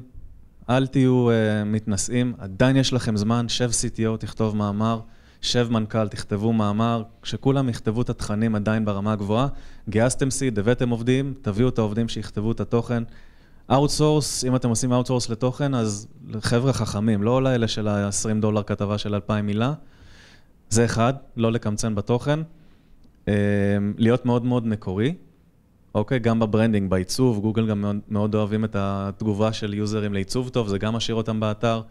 אל 0.70 0.87
תהיו 0.87 1.28
uh, 1.30 1.33
מתנשאים, 1.66 2.35
עדיין 2.38 2.76
יש 2.76 2.92
לכם 2.92 3.16
זמן, 3.16 3.48
שב 3.48 3.70
CTO, 3.70 4.16
תכתוב 4.18 4.56
מאמר, 4.56 5.00
שב 5.40 5.68
מנכ"ל, 5.70 6.09
תכתבו 6.09 6.53
מאמר, 6.53 7.03
כשכולם 7.22 7.68
יכתבו 7.68 8.03
את 8.03 8.11
התכנים 8.11 8.55
עדיין 8.55 8.85
ברמה 8.85 9.12
הגבוהה, 9.12 9.46
גייסתם 9.88 10.31
seed, 10.30 10.59
הבאתם 10.59 10.88
עובדים, 10.88 11.35
תביאו 11.42 11.68
את 11.68 11.79
העובדים 11.79 12.09
שיכתבו 12.09 12.53
את 12.53 12.61
התוכן. 12.61 13.03
outsource, 13.72 14.44
אם 14.44 14.57
אתם 14.57 14.68
עושים 14.68 14.92
outsource 14.92 15.28
לתוכן, 15.29 15.74
אז 15.74 16.09
חבר'ה 16.40 16.72
חכמים, 16.72 17.22
לא 17.22 17.42
לאלה 17.42 17.68
של 17.68 17.88
ה-20 17.88 18.40
דולר 18.40 18.62
כתבה 18.62 18.98
של 18.98 19.14
2,000 19.14 19.46
מילה. 19.46 19.72
זה 20.70 20.85
אחד, 20.85 21.14
לא 21.37 21.53
לקמצן 21.53 21.94
בתוכן. 21.94 22.40
אה, 23.29 23.35
להיות 23.98 24.26
מאוד 24.26 24.44
מאוד 24.44 24.66
מקורי, 24.66 25.14
אוקיי? 25.94 26.18
גם 26.18 26.40
ב 26.40 26.45
branding, 26.45 26.90
בעיצוב, 26.90 27.40
גוגל 27.40 27.66
גם 27.66 27.81
מאוד, 27.81 27.96
מאוד 28.09 28.35
אוהבים 28.35 28.64
את 28.64 28.76
התגובה 28.79 29.53
של 29.53 29.74
users 29.74 30.14
לעיצוב 30.14 30.48
טוב, 30.48 30.68
זה 30.68 30.79
גם 30.79 30.94
משאיר 30.94 31.16
אותם 31.16 31.40
באתר. 31.40 31.83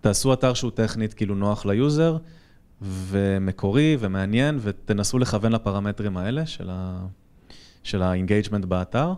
תעשו 0.00 0.32
אתר 0.32 0.54
שהוא 0.54 0.70
טכנית 0.70 1.14
כאילו 1.14 1.34
נוח 1.34 1.66
ל 1.66 1.74
user, 1.74 2.16
ומקורי 2.82 3.96
ומעניין, 4.00 4.58
ותנסו 4.62 5.18
לכוון 5.18 5.52
לפרמטרים 5.52 6.16
האלה 6.16 6.46
של, 6.46 6.68
ה, 6.70 7.06
של 7.82 8.02
ה-engagement 8.02 8.66
באתר. 8.66 9.12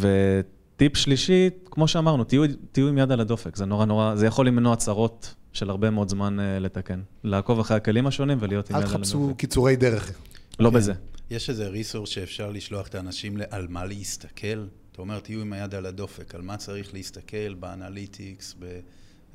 וטיפ 0.00 0.96
שלישי, 0.96 1.50
כמו 1.64 1.88
שאמרנו, 1.88 2.24
תהיו, 2.24 2.42
תהיו 2.72 2.88
עם 2.88 2.98
יד 2.98 3.12
על 3.12 3.20
הדופק, 3.20 3.56
זה 3.56 3.64
נורא 3.64 3.84
נורא, 3.84 4.14
זה 4.14 4.26
יכול 4.26 4.46
למנוע 4.46 4.76
צרות 4.76 5.34
של 5.52 5.70
הרבה 5.70 5.90
מאוד 5.90 6.08
זמן 6.08 6.38
uh, 6.38 6.42
לתקן. 6.60 7.00
לעקוב 7.24 7.60
אחרי 7.60 7.76
הכלים 7.76 8.06
השונים 8.06 8.38
ולהיות 8.40 8.70
עם 8.70 8.76
היד 8.76 8.88
על 8.88 8.94
הדופק. 8.94 9.04
תחפשו 9.04 9.34
קיצורי 9.36 9.76
דרך. 9.76 10.12
לא 10.58 10.70
כן. 10.70 10.76
בזה. 10.76 10.92
יש 11.30 11.50
איזה 11.50 11.68
resource 11.68 12.10
שאפשר 12.10 12.50
לשלוח 12.50 12.88
את 12.88 12.94
האנשים 12.94 13.36
ל- 13.36 13.42
על 13.50 13.66
מה 13.68 13.84
להסתכל? 13.84 14.66
אתה 14.92 15.02
אומר, 15.02 15.20
תהיו 15.20 15.40
עם 15.40 15.52
היד 15.52 15.74
על 15.74 15.86
הדופק, 15.86 16.34
על 16.34 16.42
מה 16.42 16.56
צריך 16.56 16.94
להסתכל 16.94 17.54
ב 17.54 17.63
analytics, 17.63 18.54
ב... 18.58 18.80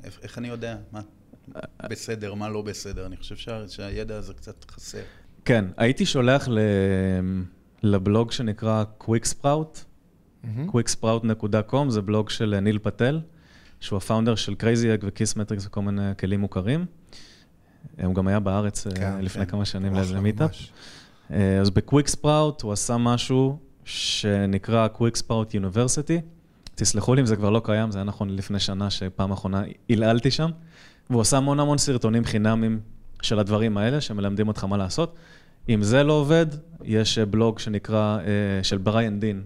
איך, 0.04 0.18
איך 0.22 0.38
אני 0.38 0.48
יודע 0.48 0.76
מה 0.92 1.00
בסדר, 1.90 2.34
מה 2.34 2.48
לא 2.48 2.62
בסדר? 2.62 3.06
אני 3.06 3.16
חושב 3.16 3.36
שה, 3.36 3.68
שהידע 3.68 4.16
הזה 4.16 4.34
קצת 4.34 4.70
חסר. 4.70 5.02
כן, 5.44 5.64
הייתי 5.76 6.06
שולח 6.06 6.48
ל... 6.48 6.58
לבלוג 7.82 8.32
שנקרא 8.32 8.84
QuickSprout, 9.00 9.78
quicksprout.com, 10.44 11.88
זה 11.88 12.02
בלוג 12.02 12.30
של 12.30 12.60
ניל 12.60 12.78
פטל, 12.82 13.20
שהוא 13.80 13.96
ה 13.96 14.01
founder 14.01 14.34
של 14.34 14.54
Crazy 14.54 14.94
Egg 14.94 15.04
ו 15.06 15.36
KISSmetrics 15.36 15.66
וכל 15.66 15.82
מיני 15.82 16.10
כלים 16.18 16.40
מוכרים. 16.40 16.86
הוא 18.04 18.14
גם 18.14 18.28
היה 18.28 18.40
בארץ 18.40 18.86
כן, 18.86 18.94
כן, 18.94 19.24
לפני 19.24 19.46
כן. 19.46 19.50
כמה 19.50 19.64
שנים 19.64 19.94
לאיזה 19.94 20.14
לא, 20.14 20.20
meetup. 20.20 20.50
אה, 21.30 21.60
אז 21.60 21.70
בקוויקספראוט 21.70 22.62
הוא 22.62 22.72
עשה 22.72 22.96
משהו 22.96 23.58
שנקרא 23.84 24.88
קוויקספראוט 24.88 25.54
יוניברסיטי. 25.54 26.20
תסלחו 26.74 27.14
לי 27.14 27.20
אם 27.20 27.26
זה 27.26 27.36
כבר 27.36 27.50
לא 27.50 27.60
קיים, 27.64 27.90
זה 27.90 27.98
היה 27.98 28.04
נכון 28.04 28.36
לפני 28.36 28.58
שנה 28.58 28.90
שפעם 28.90 29.32
אחרונה 29.32 29.62
עלעלתי 29.92 30.30
שם. 30.30 30.50
והוא 31.10 31.20
עשה 31.20 31.36
המון 31.36 31.60
המון 31.60 31.78
סרטונים 31.78 32.24
חינמים 32.24 32.80
של 33.22 33.38
הדברים 33.38 33.76
האלה, 33.76 34.00
שמלמדים 34.00 34.48
אותך 34.48 34.64
מה 34.64 34.76
לעשות. 34.76 35.16
אם 35.68 35.82
זה 35.82 36.02
לא 36.02 36.12
עובד, 36.12 36.46
יש 36.84 37.18
אה, 37.18 37.26
בלוג 37.26 37.58
שנקרא, 37.58 38.18
אה, 38.18 38.62
של 38.62 38.78
בריאן 38.78 39.20
דין. 39.20 39.42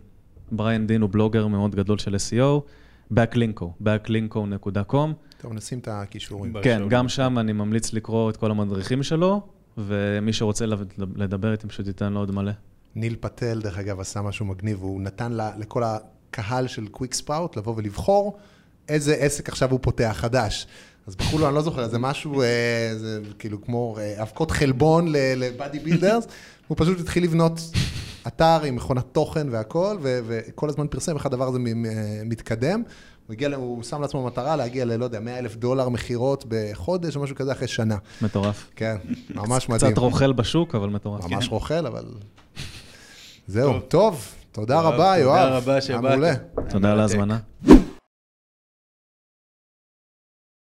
בריאן 0.53 0.87
דין 0.87 1.01
הוא 1.03 1.11
בלוגר 1.11 1.47
מאוד 1.47 1.75
גדול 1.75 1.99
של 1.99 2.15
SEO, 2.15 2.61
Backlinko, 3.15 3.83
backlinko.com. 3.83 5.09
טוב, 5.41 5.53
נשים 5.53 5.79
את 5.79 5.89
הכישורים. 5.89 6.55
כן. 6.63 6.83
גם 6.89 7.09
שם 7.09 7.39
אני 7.39 7.53
ממליץ 7.53 7.93
לקרוא 7.93 8.31
את 8.31 8.37
כל 8.37 8.51
המדריכים 8.51 9.03
שלו, 9.03 9.41
ומי 9.79 10.33
שרוצה 10.33 10.65
לדבר 11.17 11.53
איתי 11.53 11.67
פשוט 11.67 11.87
ייתן 11.87 12.13
לו 12.13 12.21
עוד 12.21 12.31
מלא. 12.31 12.53
ניל 12.95 13.17
פטל, 13.21 13.61
דרך 13.63 13.79
אגב, 13.79 14.01
עשה 14.01 14.23
משהו 14.23 14.47
מגניב, 14.47 14.83
הוא 14.83 15.01
נתן 15.01 15.33
לה, 15.33 15.51
לכל 15.59 15.83
הקהל 16.31 16.67
של 16.67 16.87
QuickSprout 16.89 17.57
לבוא 17.57 17.75
ולבחור 17.77 18.37
איזה 18.89 19.15
עסק 19.15 19.49
עכשיו 19.49 19.71
הוא 19.71 19.79
פותח 19.83 20.15
חדש. 20.19 20.67
אז 21.07 21.17
בחרו 21.17 21.39
לו, 21.39 21.47
אני 21.47 21.55
לא 21.55 21.63
זוכר, 21.63 21.89
זה 21.89 21.99
משהו, 21.99 22.43
אה, 22.43 22.47
זה 22.97 23.21
כאילו 23.39 23.63
כמו 23.65 23.97
אה, 23.99 24.23
אבקות 24.23 24.51
חלבון 24.51 25.13
ל 25.13 25.26
body 25.26 25.79
builders, 25.79 26.27
הוא 26.69 26.77
פשוט 26.81 27.01
התחיל 27.01 27.25
לבנות 27.25 27.61
אתר 28.27 28.63
עם 28.63 28.77
מכונת 28.77 29.05
תוכן 29.13 29.47
והכל, 29.51 29.97
ו- 30.03 30.21
וכל 30.27 30.69
הזמן 30.69 30.87
פרסם 30.87 31.17
איך 31.17 31.27
הדבר 31.27 31.49
הזה 31.49 31.59
מ- 31.59 32.29
מתקדם. 32.29 32.83
הוא, 33.27 33.35
הגיע, 33.35 33.57
הוא 33.57 33.83
שם 33.83 34.01
לעצמו 34.03 34.27
מטרה 34.27 34.57
להגיע 34.57 34.85
ל, 34.85 34.97
לא 34.97 35.05
יודע, 35.05 35.21
100 35.21 35.39
אלף 35.39 35.57
דולר 35.57 35.89
מכירות 35.89 36.45
בחודש 36.49 37.17
או 37.17 37.23
משהו 37.23 37.37
כזה 37.37 37.53
אחרי 37.53 37.69
שנה. 37.69 37.97
מטורף. 38.23 38.71
כן, 38.77 38.97
ממש 39.35 39.69
מדהים. 39.69 39.93
קצת 39.93 39.99
רוכל 39.99 40.33
בשוק, 40.33 40.75
אבל 40.75 40.89
מטורף. 40.89 41.25
ממש 41.25 41.45
כן. 41.45 41.51
רוכל, 41.55 41.87
אבל... 41.87 42.05
זהו, 43.47 43.73
טוב. 43.73 43.83
טוב, 43.89 44.35
תודה 44.59 44.81
רבה, 44.81 45.19
יואב. 45.19 45.45
תודה 45.45 45.57
רבא 45.57 45.73
היה 45.73 45.81
שבאת. 45.81 46.39
תודה 46.69 46.93
על. 46.93 47.01
ההזמנה. 47.01 47.39